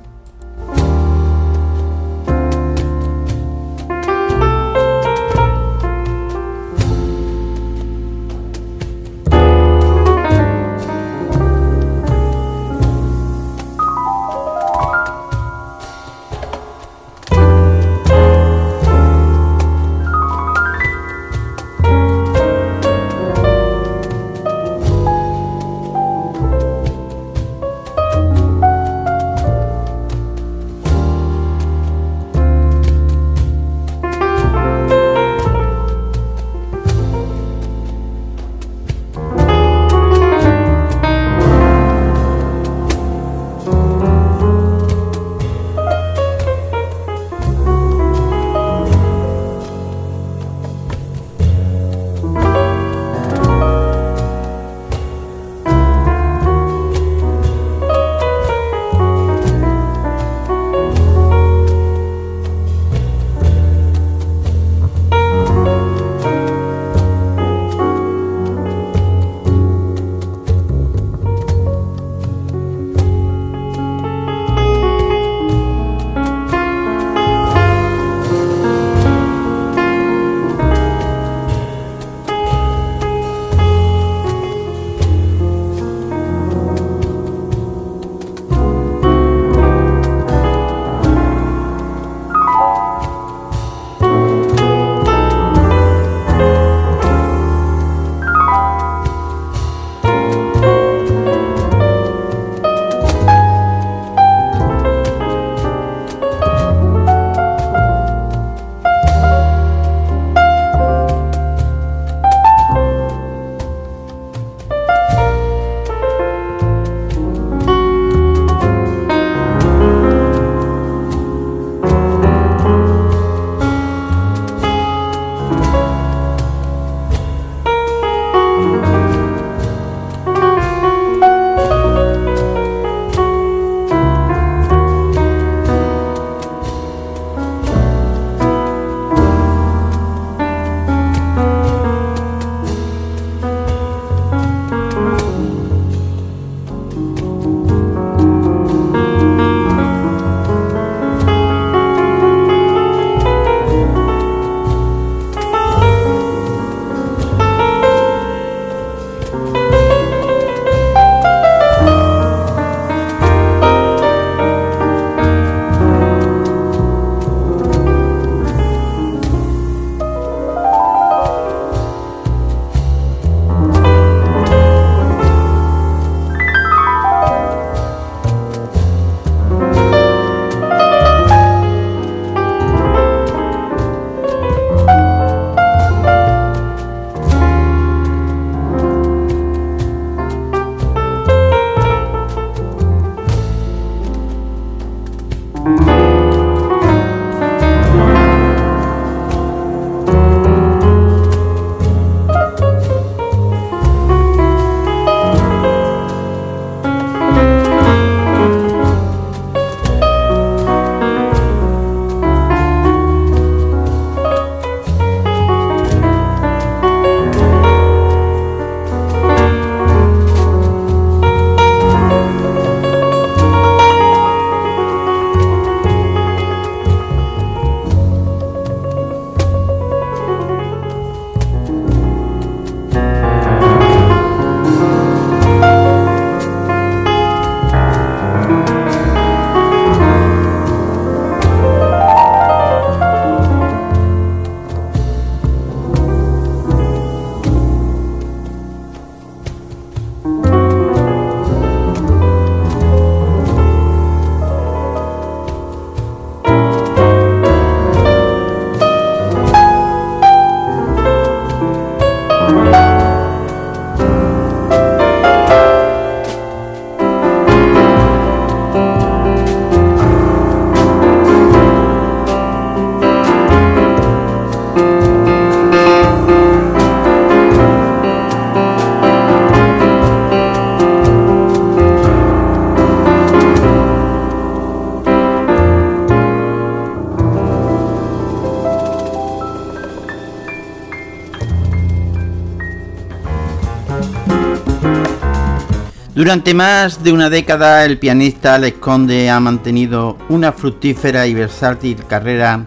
Durante 296.23 296.53
más 296.53 297.03
de 297.03 297.11
una 297.11 297.29
década 297.29 297.83
el 297.83 297.99
pianista 297.99 298.55
Alex 298.55 298.77
Conde 298.77 299.29
ha 299.29 299.41
mantenido 299.41 300.17
una 300.29 300.53
fructífera 300.53 301.27
y 301.27 301.33
versátil 301.33 302.05
carrera 302.05 302.63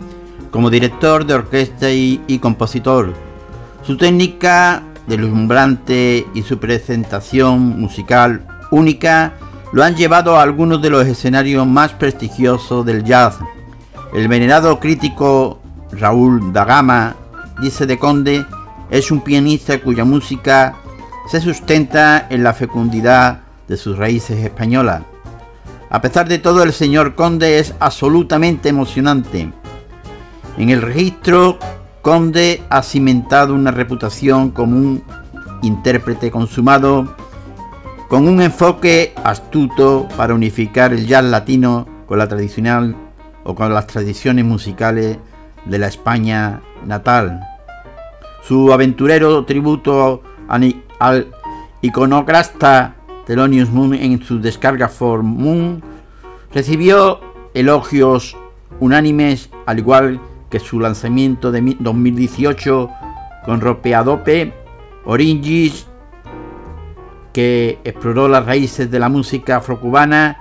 como 0.51 0.69
director 0.69 1.25
de 1.25 1.33
orquesta 1.33 1.91
y, 1.91 2.39
compositor. 2.43 3.15
Su 3.83 3.97
técnica 3.97 4.83
deslumbrante 5.07 6.27
y 6.35 6.43
su 6.43 6.59
presentación 6.59 7.81
musical 7.81 8.47
única 8.71 9.33
lo 9.73 9.83
han 9.83 9.97
llevado 9.97 10.37
a 10.37 10.43
algunos 10.43 10.83
de 10.83 10.91
los 10.91 11.07
escenarios 11.07 11.67
más 11.67 11.95
prestigiosos 11.95 12.85
del 12.85 13.05
jazz. 13.05 13.39
El 14.13 14.29
venerado 14.29 14.79
crítico 14.79 15.63
Raúl 15.93 16.53
Dagama 16.53 17.17
dice 17.63 17.87
de 17.87 17.99
Conde 17.99 18.45
es 18.91 19.11
un 19.11 19.23
pianista 19.23 19.81
cuya 19.81 20.05
música 20.05 20.75
se 21.31 21.41
sustenta 21.41 22.27
en 22.29 22.45
la 22.45 22.53
fecundidad 22.53 23.46
de 23.69 23.77
sus 23.77 23.97
raíces 23.97 24.45
españolas. 24.45 25.03
A 25.89 26.01
pesar 26.01 26.29
de 26.29 26.39
todo, 26.39 26.63
el 26.63 26.73
señor 26.73 27.15
Conde 27.15 27.59
es 27.59 27.75
absolutamente 27.79 28.69
emocionante. 28.69 29.53
En 30.59 30.71
el 30.71 30.83
registro, 30.83 31.59
Conde 32.03 32.63
ha 32.71 32.83
cimentado 32.83 33.55
una 33.55 33.71
reputación 33.71 34.51
como 34.51 34.77
un 34.77 35.03
intérprete 35.63 36.31
consumado, 36.31 37.15
con 38.09 38.29
un 38.29 38.41
enfoque 38.41 39.15
astuto 39.25 40.09
para 40.17 40.35
unificar 40.35 40.93
el 40.93 41.07
jazz 41.07 41.25
latino 41.25 41.87
con 42.07 42.19
la 42.19 42.29
tradicional 42.29 42.97
o 43.45 43.55
con 43.55 43.73
las 43.73 43.87
tradiciones 43.87 44.45
musicales 44.45 45.19
de 45.65 45.79
la 45.79 45.89
España 45.89 46.63
natal. 46.85 47.41
Su 48.43 48.73
aventurero 48.73 49.45
tributo 49.45 50.23
al 50.49 51.27
iconoclasta 51.81 52.96
Thelonious 53.27 53.71
Moon 53.71 53.93
en 53.93 54.23
su 54.23 54.41
descarga 54.41 54.89
for 54.89 55.23
Moon 55.23 55.83
recibió 56.55 57.21
elogios 57.55 58.37
unánimes 58.79 59.51
al 59.67 59.81
igual 59.81 60.21
que 60.49 60.61
su 60.61 60.79
lanzamiento 60.79 61.51
de 61.51 61.77
2018 61.81 62.91
con 63.45 63.61
Ropeadope 63.61 64.55
Oringis 65.05 65.87
que 67.33 67.81
exploró 67.85 68.29
las 68.29 68.47
raíces 68.47 68.91
de 68.91 68.99
la 69.01 69.09
música 69.09 69.57
afrocubana 69.57 70.39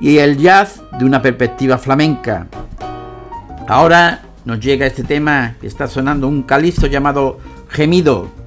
y 0.00 0.18
el 0.18 0.38
jazz 0.38 0.82
de 0.98 1.04
una 1.04 1.20
perspectiva 1.20 1.78
flamenca. 1.78 2.46
Ahora 3.68 4.22
nos 4.44 4.60
llega 4.60 4.86
este 4.86 5.04
tema 5.04 5.56
que 5.60 5.66
está 5.66 5.86
sonando 5.86 6.28
un 6.28 6.44
calizo 6.44 6.86
llamado 6.86 7.38
Gemido 7.68 8.39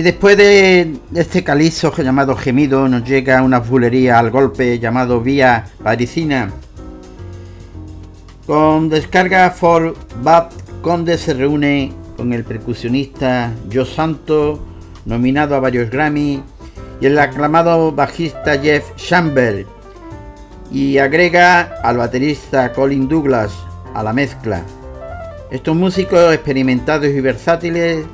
Y 0.00 0.02
después 0.02 0.34
de 0.34 0.96
este 1.14 1.44
calizo 1.44 1.94
llamado 1.94 2.34
Gemido, 2.34 2.88
nos 2.88 3.04
llega 3.04 3.42
una 3.42 3.58
bulería 3.58 4.18
al 4.18 4.30
golpe 4.30 4.78
llamado 4.78 5.20
Vía 5.20 5.66
Parisina. 5.84 6.50
Con 8.46 8.88
descarga 8.88 9.50
for 9.50 9.94
Bad 10.22 10.52
Conde 10.80 11.18
se 11.18 11.34
reúne 11.34 11.92
con 12.16 12.32
el 12.32 12.44
percusionista 12.44 13.52
Joe 13.70 13.84
Santo, 13.84 14.58
nominado 15.04 15.54
a 15.54 15.60
varios 15.60 15.90
Grammy, 15.90 16.42
y 16.98 17.04
el 17.04 17.18
aclamado 17.18 17.92
bajista 17.92 18.58
Jeff 18.58 18.96
Chamber, 18.96 19.66
y 20.72 20.96
agrega 20.96 21.74
al 21.82 21.98
baterista 21.98 22.72
Colin 22.72 23.06
Douglas 23.06 23.52
a 23.92 24.02
la 24.02 24.14
mezcla. 24.14 24.62
Estos 25.50 25.76
músicos 25.76 26.32
experimentados 26.32 27.08
y 27.08 27.20
versátiles 27.20 28.06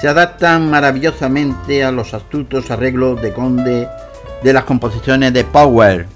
se 0.00 0.08
adaptan 0.08 0.70
maravillosamente 0.70 1.84
a 1.84 1.92
los 1.92 2.14
astutos 2.14 2.70
arreglos 2.70 3.20
de 3.20 3.34
Conde 3.34 3.86
de 4.42 4.52
las 4.54 4.64
composiciones 4.64 5.34
de 5.34 5.44
Power. 5.44 6.06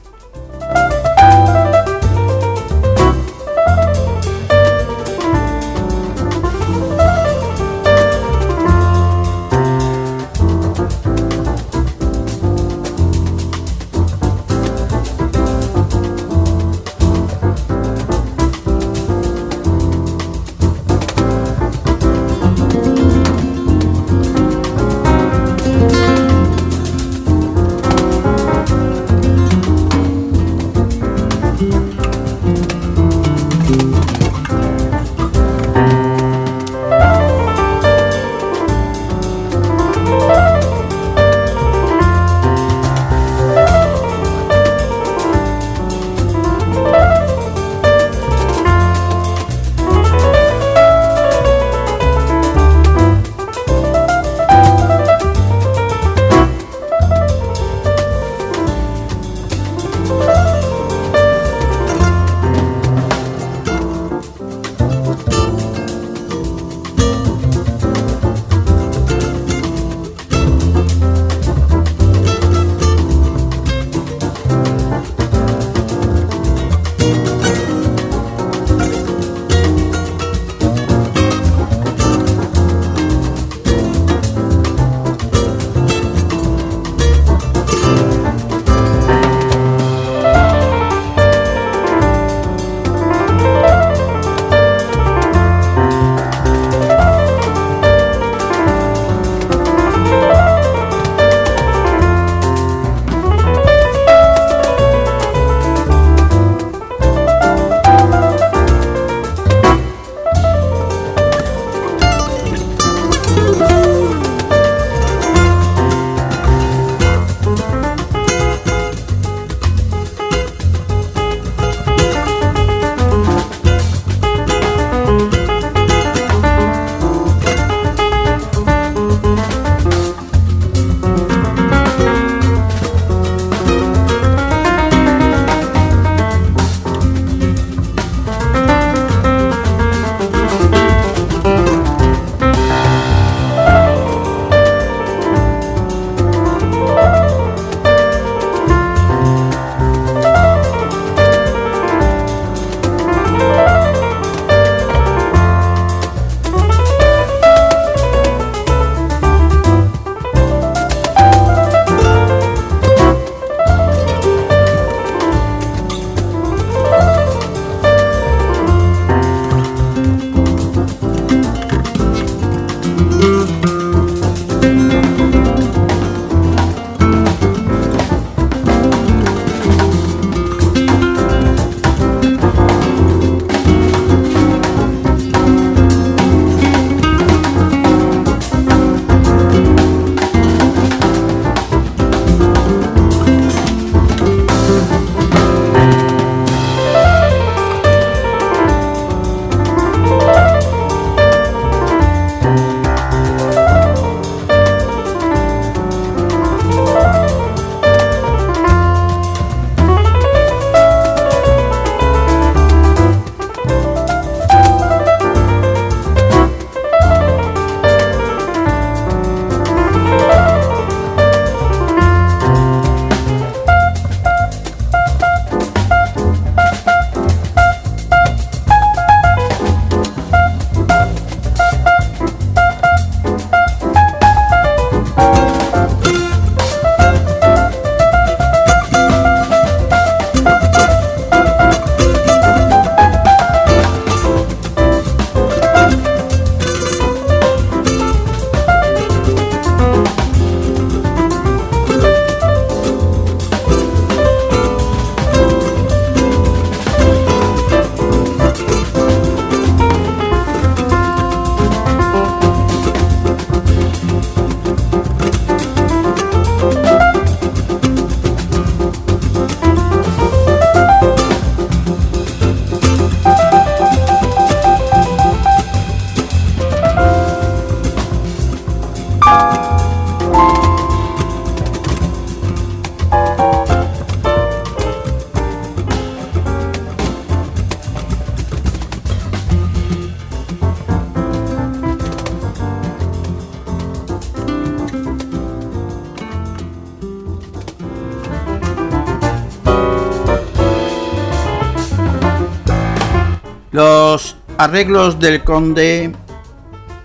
Arreglos 304.75 305.21
del 305.21 305.45
conde 305.45 306.11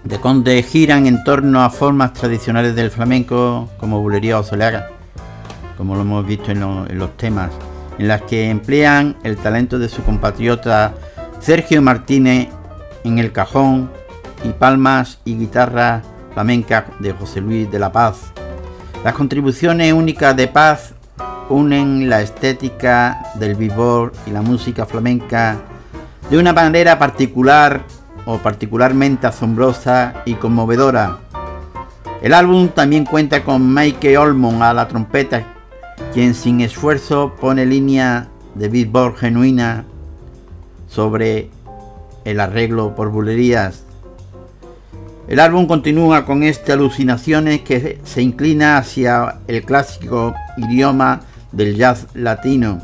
de 0.04 0.20
conde 0.20 0.64
giran 0.64 1.06
en 1.06 1.24
torno 1.24 1.62
a 1.62 1.70
formas 1.70 2.14
tradicionales 2.14 2.74
del 2.74 2.90
flamenco 2.90 3.70
como 3.78 4.02
bulería 4.02 4.40
o 4.40 4.44
soleaga, 4.44 4.90
como 5.78 5.94
lo 5.94 6.02
hemos 6.02 6.26
visto 6.26 6.50
en, 6.50 6.64
en 6.64 6.98
los 6.98 7.16
temas, 7.16 7.52
en 8.00 8.08
las 8.08 8.24
que 8.24 8.50
emplean 8.50 9.18
el 9.22 9.38
talento 9.38 9.78
de 9.78 9.88
su 9.88 10.02
compatriota 10.02 10.96
Sergio 11.41 11.80
Martínez 11.84 12.48
en 13.04 13.20
el 13.20 13.32
cajón 13.32 13.91
y 14.44 14.50
palmas 14.50 15.20
y 15.24 15.36
guitarra 15.38 16.02
flamenca 16.34 16.88
de 16.98 17.14
José 17.14 17.40
Luis 17.40 17.70
de 17.70 17.78
la 17.78 17.91
Paz. 17.91 18.34
Las 19.04 19.14
contribuciones 19.14 19.94
únicas 19.94 20.36
de 20.36 20.48
Paz 20.48 20.96
unen 21.50 22.10
la 22.10 22.24
estética 22.24 23.22
del 23.36 23.54
bebop 23.54 24.12
y 24.26 24.32
la 24.32 24.41
música 24.41 24.88
flamenca 24.88 25.69
de 26.30 26.38
una 26.38 26.53
manera 26.53 26.99
particular 26.99 27.84
o 28.26 28.38
particularmente 28.38 29.27
asombrosa 29.27 30.22
y 30.26 30.35
conmovedora. 30.35 31.18
El 32.22 32.34
álbum 32.34 32.69
también 32.69 33.06
cuenta 33.06 33.43
con 33.43 33.73
Mike 33.73 34.18
Olmon 34.18 34.61
a 34.61 34.73
la 34.73 34.88
trompeta, 34.88 35.43
quien 36.14 36.35
sin 36.35 36.61
esfuerzo 36.61 37.35
pone 37.39 37.65
línea 37.65 38.27
de 38.56 38.68
beatbox 38.68 39.19
genuina 39.19 39.85
sobre 40.88 41.49
el 42.26 42.39
arreglo 42.39 42.93
por 42.95 43.10
bulerías. 43.10 43.84
El 45.27 45.39
álbum 45.39 45.68
continúa 45.68 46.26
con 46.26 46.43
este 46.43 46.73
alucinaciones 46.73 47.61
que 47.61 47.99
se 48.03 48.22
inclina 48.22 48.77
hacia 48.77 49.39
el 49.47 49.64
clásico 49.64 50.34
idioma 50.57 51.22
del 51.51 51.76
jazz 51.76 52.07
latino. 52.14 52.81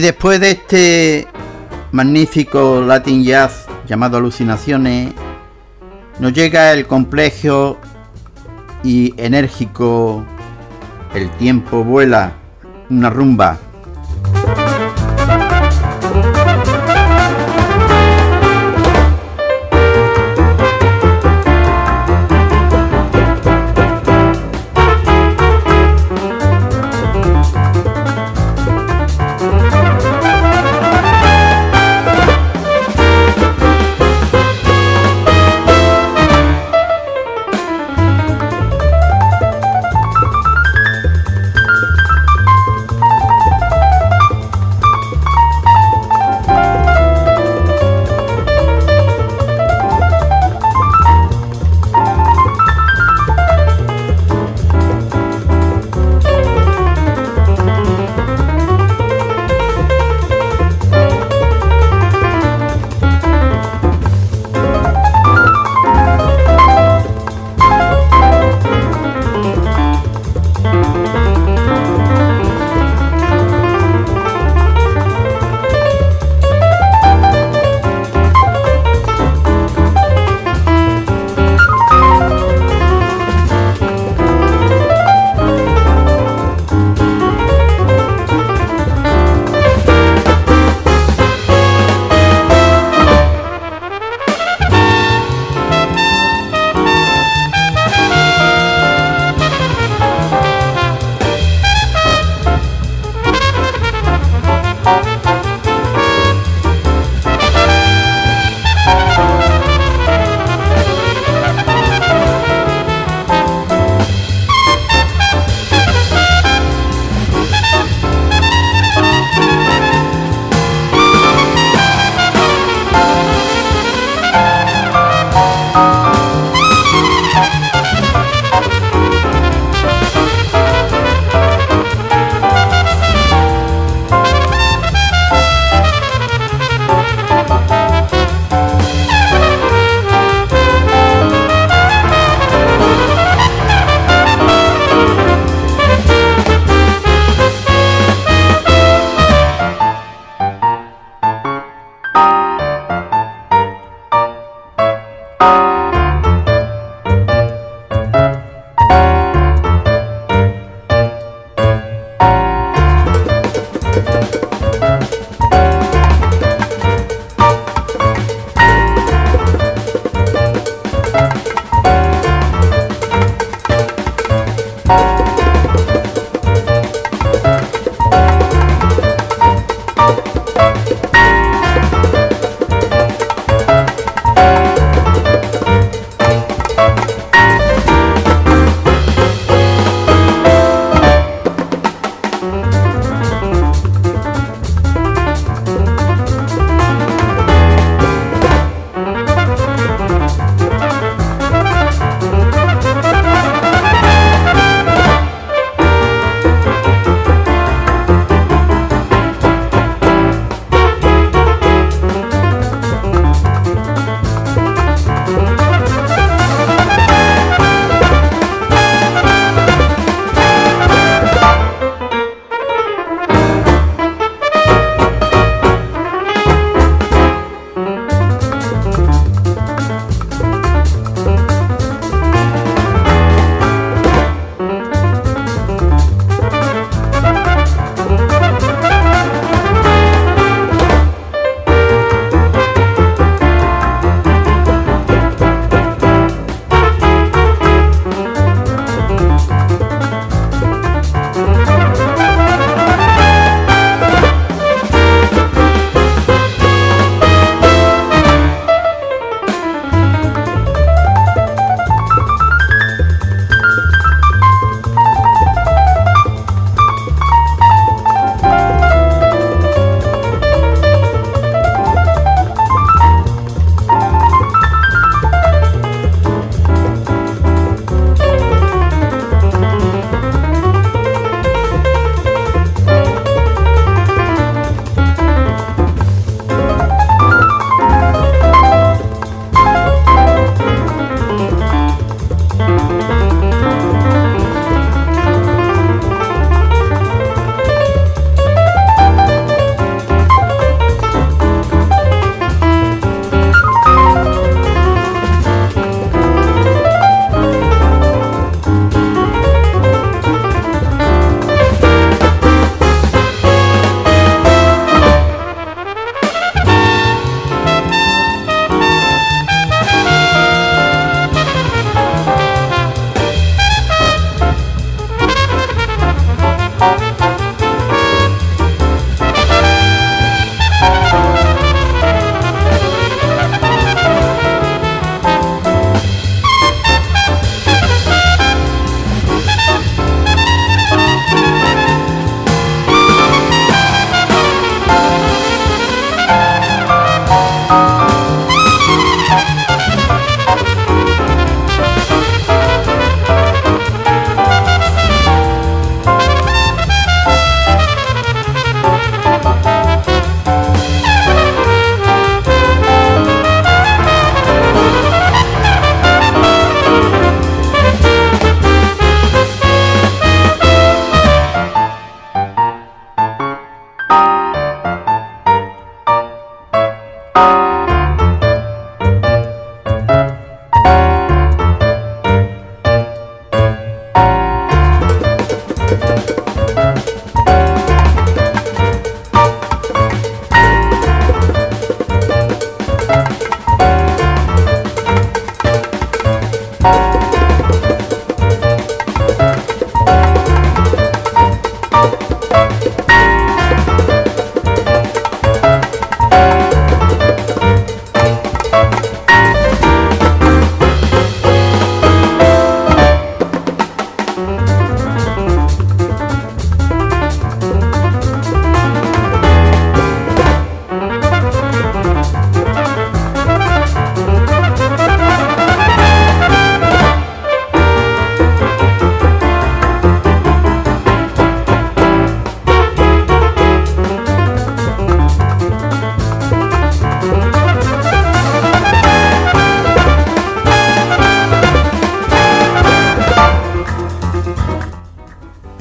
Y 0.00 0.02
después 0.02 0.40
de 0.40 0.52
este 0.52 1.28
magnífico 1.92 2.80
Latin 2.80 3.22
Jazz 3.22 3.66
llamado 3.86 4.16
Alucinaciones, 4.16 5.12
nos 6.18 6.32
llega 6.32 6.72
el 6.72 6.86
complejo 6.86 7.76
y 8.82 9.12
enérgico 9.22 10.24
El 11.12 11.28
tiempo 11.32 11.84
vuela, 11.84 12.32
una 12.88 13.10
rumba 13.10 13.58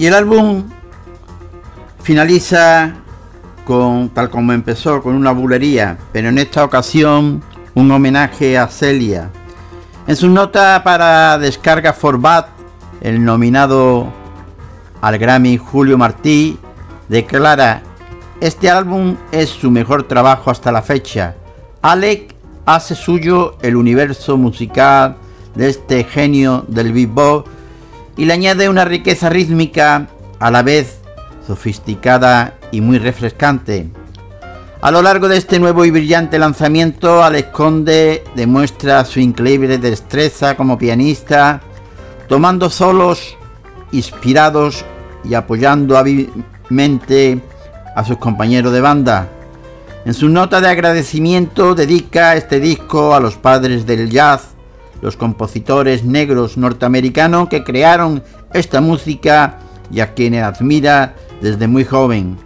el 0.10 0.16
álbum 0.16 0.64
finaliza 2.02 2.96
con, 3.64 4.10
tal 4.10 4.32
como 4.32 4.54
empezó, 4.54 5.04
con 5.04 5.14
una 5.14 5.32
bulería, 5.32 6.00
pero 6.12 6.30
en 6.30 6.40
esta 6.40 6.64
ocasión 6.64 7.44
un 7.76 7.92
homenaje 7.92 8.58
a 8.58 8.68
Celia. 8.68 9.30
En 10.08 10.16
su 10.16 10.28
nota 10.28 10.82
para 10.84 11.38
descarga 11.38 11.94
Forbat, 11.94 12.48
el 13.02 13.24
nominado 13.24 14.12
al 15.00 15.20
Grammy 15.20 15.58
Julio 15.58 15.96
Martí 15.96 16.58
declara, 17.08 17.84
este 18.42 18.68
álbum 18.68 19.16
es 19.32 19.50
su 19.50 19.70
mejor 19.70 20.08
trabajo 20.08 20.50
hasta 20.50 20.72
la 20.72 20.82
fecha. 20.82 21.36
Alec 21.84 22.34
hace 22.66 22.96
suyo 22.96 23.58
el 23.62 23.76
universo 23.76 24.38
musical 24.38 25.18
de 25.54 25.70
este 25.70 26.04
genio 26.04 26.66
del 26.68 26.94
bebop 26.94 27.46
y 28.20 28.26
le 28.26 28.34
añade 28.34 28.68
una 28.68 28.84
riqueza 28.84 29.30
rítmica 29.30 30.08
a 30.40 30.52
la 30.52 30.62
vez 30.62 31.00
sofisticada 31.48 32.58
y 32.70 32.82
muy 32.82 33.00
refrescante. 33.00 33.88
A 34.82 34.92
lo 34.92 35.02
largo 35.02 35.30
de 35.30 35.38
este 35.38 35.58
nuevo 35.58 35.86
y 35.86 35.92
brillante 35.92 36.38
lanzamiento, 36.38 37.24
Alex 37.24 37.48
Conde 37.52 38.26
demuestra 38.36 39.06
su 39.06 39.22
increíble 39.22 39.78
destreza 39.78 40.58
como 40.58 40.78
pianista, 40.78 41.62
tomando 42.28 42.70
solos 42.70 43.38
inspirados 43.94 44.84
y 45.24 45.34
apoyando 45.34 45.98
hábilmente 45.98 47.40
a 47.96 48.04
sus 48.04 48.18
compañeros 48.18 48.74
de 48.74 48.82
banda. 48.82 49.30
En 50.04 50.14
su 50.14 50.28
nota 50.28 50.60
de 50.60 50.68
agradecimiento 50.68 51.74
dedica 51.74 52.36
este 52.36 52.60
disco 52.60 53.16
a 53.16 53.22
los 53.22 53.38
padres 53.38 53.86
del 53.86 54.10
jazz, 54.10 54.49
los 55.02 55.16
compositores 55.18 56.04
negros 56.04 56.58
norteamericanos 56.58 57.50
que 57.50 57.64
crearon 57.64 58.24
esta 58.54 58.82
música 58.82 59.60
y 59.92 60.02
a 60.02 60.14
quienes 60.14 60.44
admira 60.44 61.16
desde 61.42 61.68
muy 61.68 61.86
joven. 61.86 62.38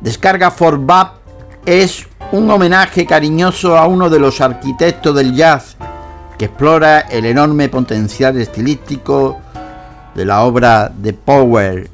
Descarga 0.00 0.50
for 0.50 0.78
Bab 0.78 1.12
es 1.64 2.06
un 2.32 2.50
homenaje 2.50 3.06
cariñoso 3.06 3.78
a 3.78 3.86
uno 3.86 4.10
de 4.10 4.18
los 4.18 4.40
arquitectos 4.40 5.14
del 5.14 5.34
jazz 5.34 5.76
que 6.38 6.46
explora 6.46 7.00
el 7.00 7.24
enorme 7.24 7.68
potencial 7.68 8.36
estilístico 8.36 9.40
de 10.14 10.24
la 10.24 10.42
obra 10.42 10.92
de 10.94 11.12
Power 11.12 11.93